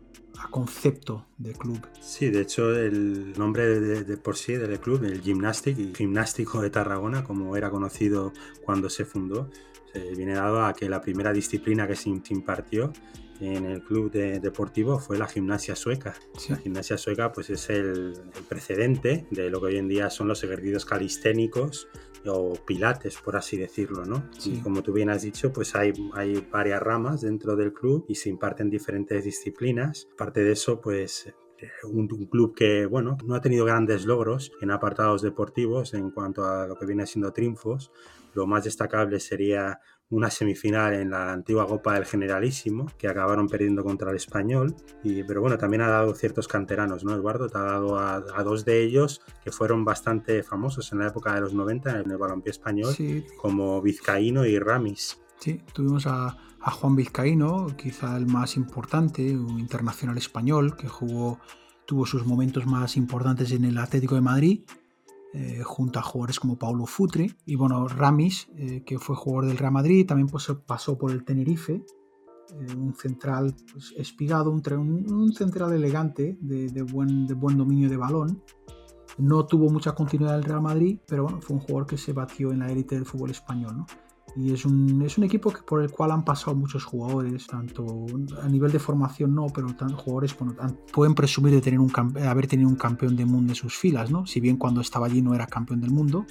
concepto 0.50 1.26
de 1.38 1.54
club. 1.54 1.80
Sí, 1.98 2.30
de 2.30 2.42
hecho 2.42 2.70
el 2.76 3.32
nombre 3.38 3.80
de, 3.80 4.16
por 4.18 4.36
sí 4.36 4.52
del 4.52 4.78
club, 4.78 5.02
el 5.04 5.20
Gymnastic 5.20 5.78
y 5.78 5.94
Gimnástico 5.94 6.60
de 6.60 6.70
Tarragona, 6.70 7.24
como 7.24 7.56
era 7.56 7.70
conocido 7.70 8.32
cuando 8.62 8.88
se 8.88 9.06
fundó, 9.06 9.50
se 9.92 10.14
viene 10.14 10.34
dado 10.34 10.64
a 10.64 10.74
que 10.74 10.88
la 10.88 11.00
primera 11.00 11.32
disciplina 11.32 11.88
que 11.88 11.96
se 11.96 12.10
impartió 12.10 12.92
en 13.40 13.64
el 13.66 13.82
club 13.82 14.10
deportivo 14.10 14.98
fue 14.98 15.18
la 15.18 15.26
gimnasia 15.26 15.76
sueca. 15.76 16.14
La 16.48 16.56
gimnasia 16.56 16.98
sueca 16.98 17.32
pues 17.32 17.50
es 17.50 17.70
el, 17.70 18.14
precedente 18.48 19.26
de 19.30 19.50
lo 19.50 19.60
que 19.60 19.66
hoy 19.66 19.76
en 19.76 19.88
día 19.88 20.10
son 20.10 20.28
los 20.28 20.42
ejercicios 20.44 20.84
calisténicos 20.84 21.88
o 22.26 22.54
pilates, 22.54 23.18
por 23.18 23.36
así 23.36 23.56
decirlo, 23.56 24.04
¿no? 24.04 24.28
Y 24.44 24.58
como 24.58 24.82
tú 24.82 24.92
bien 24.92 25.10
has 25.10 25.22
dicho, 25.22 25.52
pues 25.52 25.76
hay, 25.76 25.92
hay 26.14 26.46
varias 26.50 26.82
ramas 26.82 27.20
dentro 27.20 27.54
del 27.54 27.72
club 27.72 28.04
y 28.08 28.16
se 28.16 28.28
imparten 28.28 28.68
diferentes 28.68 29.24
disciplinas. 29.24 30.08
Aparte 30.12 30.42
de 30.42 30.52
eso, 30.52 30.80
pues 30.80 31.32
un, 31.84 32.08
un, 32.12 32.26
club 32.26 32.54
que, 32.54 32.86
bueno, 32.86 33.16
no 33.24 33.34
ha 33.34 33.40
tenido 33.40 33.64
grandes 33.64 34.04
logros 34.04 34.52
en 34.60 34.70
apartados 34.70 35.22
deportivos 35.22 35.94
en 35.94 36.10
cuanto 36.10 36.44
a 36.44 36.66
lo 36.66 36.76
que 36.76 36.86
viene 36.86 37.06
siendo 37.06 37.32
triunfos. 37.32 37.92
Lo 38.34 38.46
más 38.46 38.64
destacable 38.64 39.20
sería 39.20 39.80
una 40.10 40.30
semifinal 40.30 40.94
en 40.94 41.10
la 41.10 41.32
antigua 41.32 41.66
Copa 41.66 41.94
del 41.94 42.04
Generalísimo, 42.04 42.86
que 42.96 43.08
acabaron 43.08 43.48
perdiendo 43.48 43.82
contra 43.82 44.10
el 44.10 44.16
Español. 44.16 44.74
Y, 45.02 45.24
pero 45.24 45.40
bueno, 45.40 45.58
también 45.58 45.82
ha 45.82 45.88
dado 45.88 46.14
ciertos 46.14 46.46
canteranos, 46.46 47.04
¿no, 47.04 47.14
Eduardo? 47.14 47.48
Te 47.48 47.58
ha 47.58 47.62
dado 47.62 47.98
a, 47.98 48.20
dos 48.44 48.64
de 48.64 48.82
ellos 48.82 49.22
que 49.42 49.50
fueron 49.50 49.84
bastante 49.84 50.42
famosos 50.42 50.92
en 50.92 51.00
la 51.00 51.08
época 51.08 51.34
de 51.34 51.40
los 51.40 51.54
90 51.54 52.00
en 52.00 52.10
el 52.10 52.18
balompié 52.18 52.50
español, 52.50 52.94
como 53.40 53.82
Vizcaíno 53.82 54.44
y 54.46 54.58
Ramis. 54.58 55.20
Sí, 55.38 55.60
tuvimos 55.72 56.06
a, 56.06 56.36
a 56.60 56.70
Juan 56.70 56.96
Vizcaíno, 56.96 57.66
quizá 57.76 58.16
el 58.16 58.26
más 58.26 58.56
importante, 58.56 59.36
un 59.36 59.58
internacional 59.58 60.16
español 60.16 60.76
que 60.76 60.88
jugó, 60.88 61.40
tuvo 61.84 62.06
sus 62.06 62.24
momentos 62.24 62.66
más 62.66 62.96
importantes 62.96 63.50
en 63.52 63.64
el 63.64 63.76
Atlético 63.78 64.14
de 64.14 64.20
Madrid 64.20 64.60
eh, 65.38 65.62
junto 65.62 65.98
a 65.98 66.02
jugadores 66.02 66.40
como 66.40 66.58
Paulo 66.58 66.86
Futre 66.86 67.36
y 67.44 67.56
bueno, 67.56 67.86
Ramis, 67.88 68.48
eh, 68.56 68.82
que 68.86 68.98
fue 68.98 69.14
jugador 69.14 69.44
del 69.44 69.58
Real 69.58 69.72
Madrid, 69.72 70.06
también 70.06 70.28
pues, 70.28 70.50
pasó 70.64 70.96
por 70.96 71.10
el 71.10 71.26
Tenerife, 71.26 71.74
eh, 71.74 72.74
un 72.74 72.94
central 72.94 73.54
pues, 73.70 73.92
espigado, 73.98 74.50
un, 74.50 74.62
un, 75.12 75.34
central 75.34 75.74
elegante 75.74 76.38
de, 76.40 76.82
buen, 76.82 77.26
de 77.26 77.34
buen 77.34 77.58
dominio 77.58 77.90
de 77.90 77.98
balón. 77.98 78.42
No 79.18 79.44
tuvo 79.44 79.68
mucha 79.68 79.92
continuidad 79.92 80.36
en 80.36 80.38
el 80.38 80.44
Real 80.44 80.62
Madrid, 80.62 81.00
pero 81.06 81.24
bueno, 81.24 81.42
fue 81.42 81.56
un 81.56 81.60
jugador 81.60 81.86
que 81.86 81.98
se 81.98 82.14
batió 82.14 82.50
en 82.52 82.60
la 82.60 82.72
élite 82.72 82.94
del 82.94 83.04
fútbol 83.04 83.30
español. 83.30 83.84
Y 84.36 84.52
es 84.52 84.66
un, 84.66 85.00
es 85.02 85.16
un 85.16 85.24
equipo 85.24 85.50
que, 85.50 85.62
por 85.62 85.82
el 85.82 85.90
cual 85.90 86.10
han 86.10 86.24
pasado 86.24 86.54
muchos 86.54 86.84
jugadores, 86.84 87.46
tanto 87.46 88.06
a 88.42 88.48
nivel 88.48 88.70
de 88.70 88.78
formación 88.78 89.34
no, 89.34 89.46
pero 89.46 89.74
tantos 89.74 90.00
jugadores 90.02 90.36
pueden 90.92 91.14
presumir 91.14 91.54
de 91.54 91.62
tener 91.62 91.80
un, 91.80 91.90
haber 92.26 92.46
tenido 92.46 92.68
un 92.68 92.76
campeón 92.76 93.16
del 93.16 93.26
mundo 93.26 93.52
en 93.52 93.56
sus 93.56 93.74
filas, 93.76 94.10
¿no? 94.10 94.26
Si 94.26 94.40
bien 94.40 94.58
cuando 94.58 94.82
estaba 94.82 95.06
allí 95.06 95.22
no 95.22 95.34
era 95.34 95.46
campeón 95.46 95.80
del 95.80 95.90
mundo, 95.90 96.26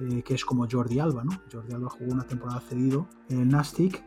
eh, 0.00 0.22
que 0.22 0.34
es 0.34 0.44
como 0.44 0.66
Jordi 0.68 0.98
Alba, 0.98 1.22
¿no? 1.22 1.32
Jordi 1.52 1.74
Alba 1.74 1.90
jugó 1.90 2.12
una 2.12 2.26
temporada 2.26 2.60
cedido 2.60 3.08
en 3.28 3.40
el 3.40 3.48
Nastic 3.48 4.04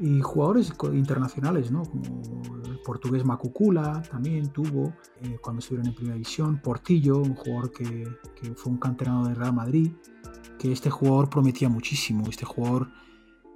y 0.00 0.20
jugadores 0.20 0.72
internacionales, 0.92 1.70
¿no? 1.70 1.82
Como 1.82 2.22
el 2.64 2.78
portugués 2.84 3.24
Macucula 3.24 4.02
también 4.10 4.48
tuvo 4.48 4.94
eh, 5.20 5.36
cuando 5.42 5.60
estuvieron 5.60 5.88
en 5.88 5.94
primera 5.94 6.14
división, 6.14 6.60
Portillo, 6.62 7.18
un 7.18 7.34
jugador 7.34 7.70
que, 7.70 8.08
que 8.34 8.54
fue 8.54 8.72
un 8.72 8.78
canterano 8.78 9.26
del 9.26 9.36
Real 9.36 9.54
Madrid, 9.54 9.92
que 10.62 10.70
este 10.70 10.90
jugador 10.90 11.28
prometía 11.28 11.68
muchísimo. 11.68 12.28
Este 12.28 12.44
jugador 12.44 12.88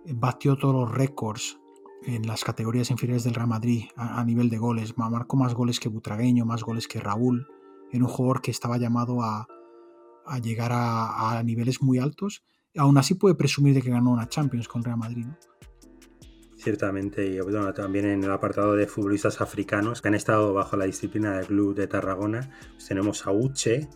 eh, 0.05 0.13
batió 0.13 0.57
todos 0.57 0.75
los 0.75 0.93
récords 0.93 1.57
en 2.03 2.27
las 2.27 2.43
categorías 2.43 2.91
inferiores 2.91 3.23
del 3.23 3.35
Real 3.35 3.47
Madrid 3.47 3.85
a, 3.95 4.25
nivel 4.25 4.51
de 4.51 4.59
goles. 4.59 4.99
Marcó 4.99 5.37
más 5.37 5.55
goles 5.55 5.79
que 5.79 5.89
Butragueño, 5.89 6.45
más 6.45 6.65
goles 6.65 6.89
que 6.89 6.99
Raúl. 6.99 7.47
Era 7.93 8.05
un 8.05 8.11
jugador 8.11 8.43
que 8.43 8.51
estaba 8.51 8.77
llamado 8.77 9.23
a, 9.23 9.47
llegar 10.43 10.73
a, 10.75 11.41
niveles 11.45 11.81
muy 11.81 11.99
altos. 11.99 12.45
Aún 12.77 12.99
así 12.99 13.15
puede 13.15 13.37
presumir 13.37 13.75
de 13.75 13.83
que 13.83 13.91
ganó 13.91 14.11
una 14.11 14.29
Champions 14.29 14.67
con 14.67 14.83
Real 14.83 14.99
Madrid. 14.99 15.27
Ciertamente, 16.57 17.25
y 17.25 17.39
también 17.73 18.07
en 18.07 18.25
el 18.25 18.33
apartado 18.33 18.75
de 18.75 18.89
futbolistas 18.89 19.41
africanos 19.41 20.03
que 20.03 20.09
han 20.09 20.15
estado 20.15 20.53
bajo 20.55 20.77
la 20.77 20.87
disciplina 20.87 21.37
del 21.37 21.47
club 21.47 21.77
de 21.77 21.87
Tarragona, 21.87 22.51
pues 22.73 22.89
tenemos 22.89 23.27
a 23.29 23.31
Uche, 23.31 23.89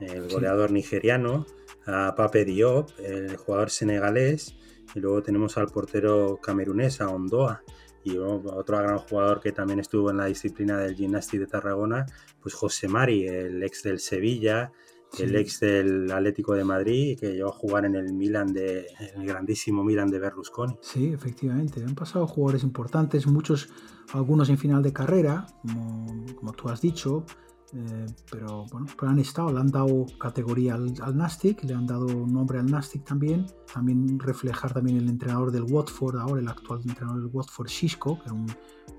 el 0.00 0.28
goleador 0.28 0.70
nigeriano, 0.70 1.46
a 1.86 2.14
Pape 2.14 2.44
Diop, 2.44 2.90
el 2.98 3.36
jugador 3.36 3.70
senegalés, 3.70 4.54
y 4.94 5.00
luego 5.00 5.22
tenemos 5.22 5.56
al 5.56 5.68
portero 5.68 6.38
camerunés, 6.42 7.00
a 7.00 7.08
Ondoa, 7.08 7.62
y 8.04 8.16
otro 8.16 8.78
gran 8.78 8.98
jugador 8.98 9.40
que 9.40 9.52
también 9.52 9.78
estuvo 9.78 10.10
en 10.10 10.16
la 10.16 10.26
disciplina 10.26 10.76
del 10.78 10.94
gimnastic 10.94 11.40
de 11.40 11.46
Tarragona, 11.46 12.06
pues 12.40 12.54
José 12.54 12.88
Mari, 12.88 13.26
el 13.26 13.62
ex 13.62 13.82
del 13.84 14.00
Sevilla, 14.00 14.72
el 15.18 15.36
ex 15.36 15.60
del 15.60 16.10
Atlético 16.10 16.54
de 16.54 16.64
Madrid, 16.64 17.18
que 17.18 17.32
llegó 17.32 17.50
a 17.50 17.52
jugar 17.52 17.84
en 17.84 17.94
el 17.94 18.12
Milan 18.12 18.52
de, 18.52 18.86
el 19.14 19.26
grandísimo 19.26 19.84
Milan 19.84 20.10
de 20.10 20.18
Berlusconi. 20.18 20.76
Sí, 20.80 21.12
efectivamente, 21.12 21.84
han 21.84 21.94
pasado 21.94 22.26
jugadores 22.26 22.64
importantes, 22.64 23.26
muchos, 23.26 23.68
algunos 24.12 24.48
en 24.48 24.58
final 24.58 24.82
de 24.82 24.92
carrera, 24.92 25.46
como, 25.60 26.26
como 26.34 26.52
tú 26.52 26.68
has 26.70 26.80
dicho, 26.80 27.24
eh, 27.74 28.06
pero 28.30 28.66
bueno, 28.70 28.86
pero 28.98 29.10
han 29.10 29.18
estado, 29.18 29.50
le 29.50 29.58
han 29.58 29.70
dado 29.70 30.06
categoría 30.18 30.74
al, 30.74 31.16
Nastic, 31.16 31.64
le 31.64 31.72
han 31.72 31.86
dado 31.86 32.06
nombre 32.06 32.58
al 32.58 32.70
Nastic 32.70 33.04
también. 33.04 33.46
También 33.72 34.18
reflejar 34.18 34.74
también 34.74 34.98
el 34.98 35.08
entrenador 35.08 35.50
del 35.50 35.62
Watford, 35.62 36.16
ahora 36.18 36.40
el 36.40 36.48
actual 36.48 36.80
entrenador 36.84 37.22
del 37.22 37.30
Watford, 37.32 37.68
Xisco, 37.68 38.18
que 38.18 38.24
era 38.24 38.34
un, 38.34 38.46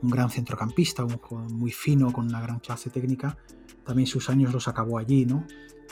gran 0.01 0.29
centrocampista, 0.29 1.05
un 1.05 1.19
muy 1.55 1.71
fino, 1.71 2.11
con 2.11 2.25
una 2.25 2.41
gran 2.41 2.59
clase 2.59 2.89
técnica. 2.89 3.37
También 3.85 4.07
sus 4.07 4.29
años 4.29 4.51
los 4.51 4.67
acabó 4.67 4.97
allí, 4.97 5.25
¿no? 5.25 5.45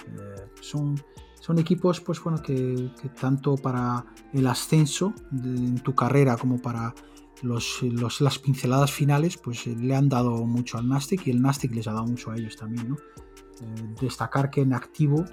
Eh, 0.07 0.49
son, 0.59 0.99
son 1.39 1.59
equipos, 1.59 2.01
pues 2.01 2.21
bueno, 2.23 2.41
que, 2.41 2.91
que 2.99 3.09
tanto 3.09 3.55
para 3.55 4.05
el 4.33 4.47
ascenso 4.47 5.13
en 5.31 5.75
tu 5.79 5.93
carrera 5.93 6.35
como 6.35 6.59
para 6.59 6.95
los, 7.41 8.21
las 8.21 8.39
pinceladas 8.39 8.91
finales 8.91 9.37
pues 9.37 9.65
eh, 9.67 9.75
le 9.75 9.95
han 9.95 10.09
dado 10.09 10.45
mucho 10.45 10.77
al 10.77 10.87
Nastic 10.87 11.27
y 11.27 11.31
el 11.31 11.41
Nastic 11.41 11.73
les 11.73 11.87
ha 11.87 11.93
dado 11.93 12.05
mucho 12.05 12.31
a 12.31 12.35
ellos 12.35 12.55
también. 12.55 12.95
Eh, 13.61 13.95
destacar 14.01 14.49
que 14.49 14.61
en 14.61 14.73
activo, 14.73 15.25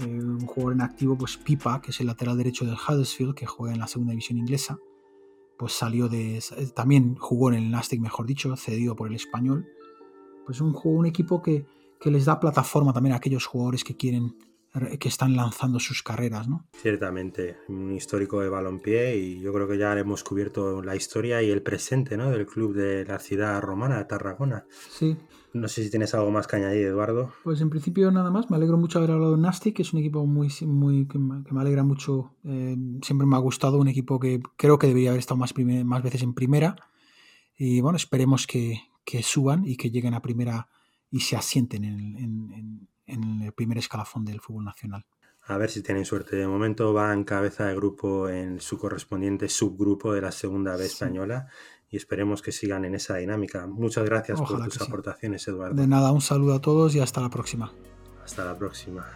eh, 0.00 0.06
un 0.06 0.46
jugador 0.46 0.74
en 0.74 0.80
activo, 0.82 1.16
pues 1.16 1.36
Pipa, 1.36 1.80
que 1.80 1.90
es 1.90 2.00
el 2.00 2.06
lateral 2.06 2.36
derecho 2.36 2.64
del 2.64 2.76
Huddersfield, 2.76 3.34
que 3.34 3.46
juega 3.46 3.74
en 3.74 3.80
la 3.80 3.86
segunda 3.86 4.10
división 4.10 4.38
inglesa, 4.38 4.78
pues 5.58 5.72
salió 5.72 6.08
de. 6.08 6.42
También 6.74 7.14
jugó 7.16 7.50
en 7.50 7.56
el 7.56 7.70
Nastic, 7.70 8.00
mejor 8.00 8.26
dicho, 8.26 8.54
cedido 8.56 8.96
por 8.96 9.08
el 9.08 9.14
español. 9.14 9.66
Pues 10.44 10.60
un, 10.60 10.76
un 10.84 11.06
equipo 11.06 11.40
que 11.40 11.66
les 12.04 12.26
da 12.26 12.40
plataforma 12.40 12.92
también 12.92 13.14
a 13.14 13.16
aquellos 13.16 13.46
jugadores 13.46 13.82
que 13.82 13.96
quieren 13.96 14.36
que 14.98 15.08
están 15.08 15.36
lanzando 15.36 15.78
sus 15.78 16.02
carreras, 16.02 16.48
¿no? 16.48 16.66
Ciertamente, 16.72 17.58
un 17.68 17.92
histórico 17.92 18.40
de 18.40 18.48
balompié 18.48 19.16
y 19.16 19.40
yo 19.40 19.52
creo 19.52 19.68
que 19.68 19.78
ya 19.78 19.96
hemos 19.96 20.24
cubierto 20.24 20.82
la 20.82 20.96
historia 20.96 21.42
y 21.42 21.50
el 21.50 21.62
presente, 21.62 22.16
¿no? 22.16 22.30
Del 22.30 22.46
club 22.46 22.74
de 22.74 23.04
la 23.04 23.20
ciudad 23.20 23.60
romana 23.62 23.98
de 23.98 24.04
Tarragona. 24.06 24.66
Sí. 24.90 25.16
No 25.52 25.68
sé 25.68 25.84
si 25.84 25.90
tienes 25.90 26.12
algo 26.14 26.32
más 26.32 26.48
que 26.48 26.56
añadir, 26.56 26.86
Eduardo. 26.86 27.32
Pues 27.44 27.60
en 27.60 27.70
principio 27.70 28.10
nada 28.10 28.32
más. 28.32 28.50
Me 28.50 28.56
alegro 28.56 28.76
mucho 28.76 28.98
haber 28.98 29.12
hablado 29.12 29.36
de 29.36 29.42
Nastic, 29.42 29.76
que 29.76 29.82
es 29.82 29.92
un 29.92 30.00
equipo 30.00 30.26
muy, 30.26 30.48
muy 30.62 31.06
que, 31.06 31.18
me, 31.18 31.44
alegra 31.60 31.84
mucho. 31.84 32.34
Eh, 32.42 32.76
siempre 33.02 33.28
me 33.28 33.36
ha 33.36 33.38
gustado, 33.38 33.78
un 33.78 33.86
equipo 33.86 34.18
que 34.18 34.40
creo 34.56 34.80
que 34.80 34.88
debería 34.88 35.10
haber 35.10 35.20
estado 35.20 35.38
más, 35.38 35.54
más 35.56 36.02
veces 36.02 36.24
en 36.24 36.34
primera. 36.34 36.74
Y 37.56 37.80
bueno, 37.80 37.96
esperemos 37.96 38.48
que, 38.48 38.80
que, 39.04 39.22
suban 39.22 39.64
y 39.64 39.76
que 39.76 39.92
lleguen 39.92 40.14
a 40.14 40.22
primera 40.22 40.66
y 41.08 41.20
se 41.20 41.36
asienten 41.36 41.84
en, 41.84 42.16
en 42.16 42.44
en 42.52 42.88
el 43.06 43.52
primer 43.52 43.78
escalafón 43.78 44.24
del 44.24 44.40
fútbol 44.40 44.64
nacional. 44.64 45.04
A 45.46 45.58
ver 45.58 45.70
si 45.70 45.82
tienen 45.82 46.04
suerte. 46.04 46.36
De 46.36 46.46
momento 46.46 46.94
va 46.94 47.12
en 47.12 47.24
cabeza 47.24 47.66
de 47.66 47.74
grupo 47.74 48.28
en 48.28 48.60
su 48.60 48.78
correspondiente 48.78 49.48
subgrupo 49.48 50.12
de 50.12 50.22
la 50.22 50.32
segunda 50.32 50.74
B 50.76 50.86
española 50.86 51.48
y 51.90 51.96
esperemos 51.96 52.40
que 52.40 52.50
sigan 52.50 52.84
en 52.84 52.94
esa 52.94 53.16
dinámica. 53.16 53.66
Muchas 53.66 54.04
gracias 54.04 54.40
por 54.40 54.64
tus 54.64 54.80
aportaciones, 54.80 55.46
Eduardo. 55.46 55.74
De 55.74 55.86
nada, 55.86 56.12
un 56.12 56.22
saludo 56.22 56.54
a 56.54 56.60
todos 56.60 56.94
y 56.94 57.00
hasta 57.00 57.20
la 57.20 57.28
próxima. 57.28 57.72
Hasta 58.24 58.44
la 58.44 58.56
próxima. 58.56 59.06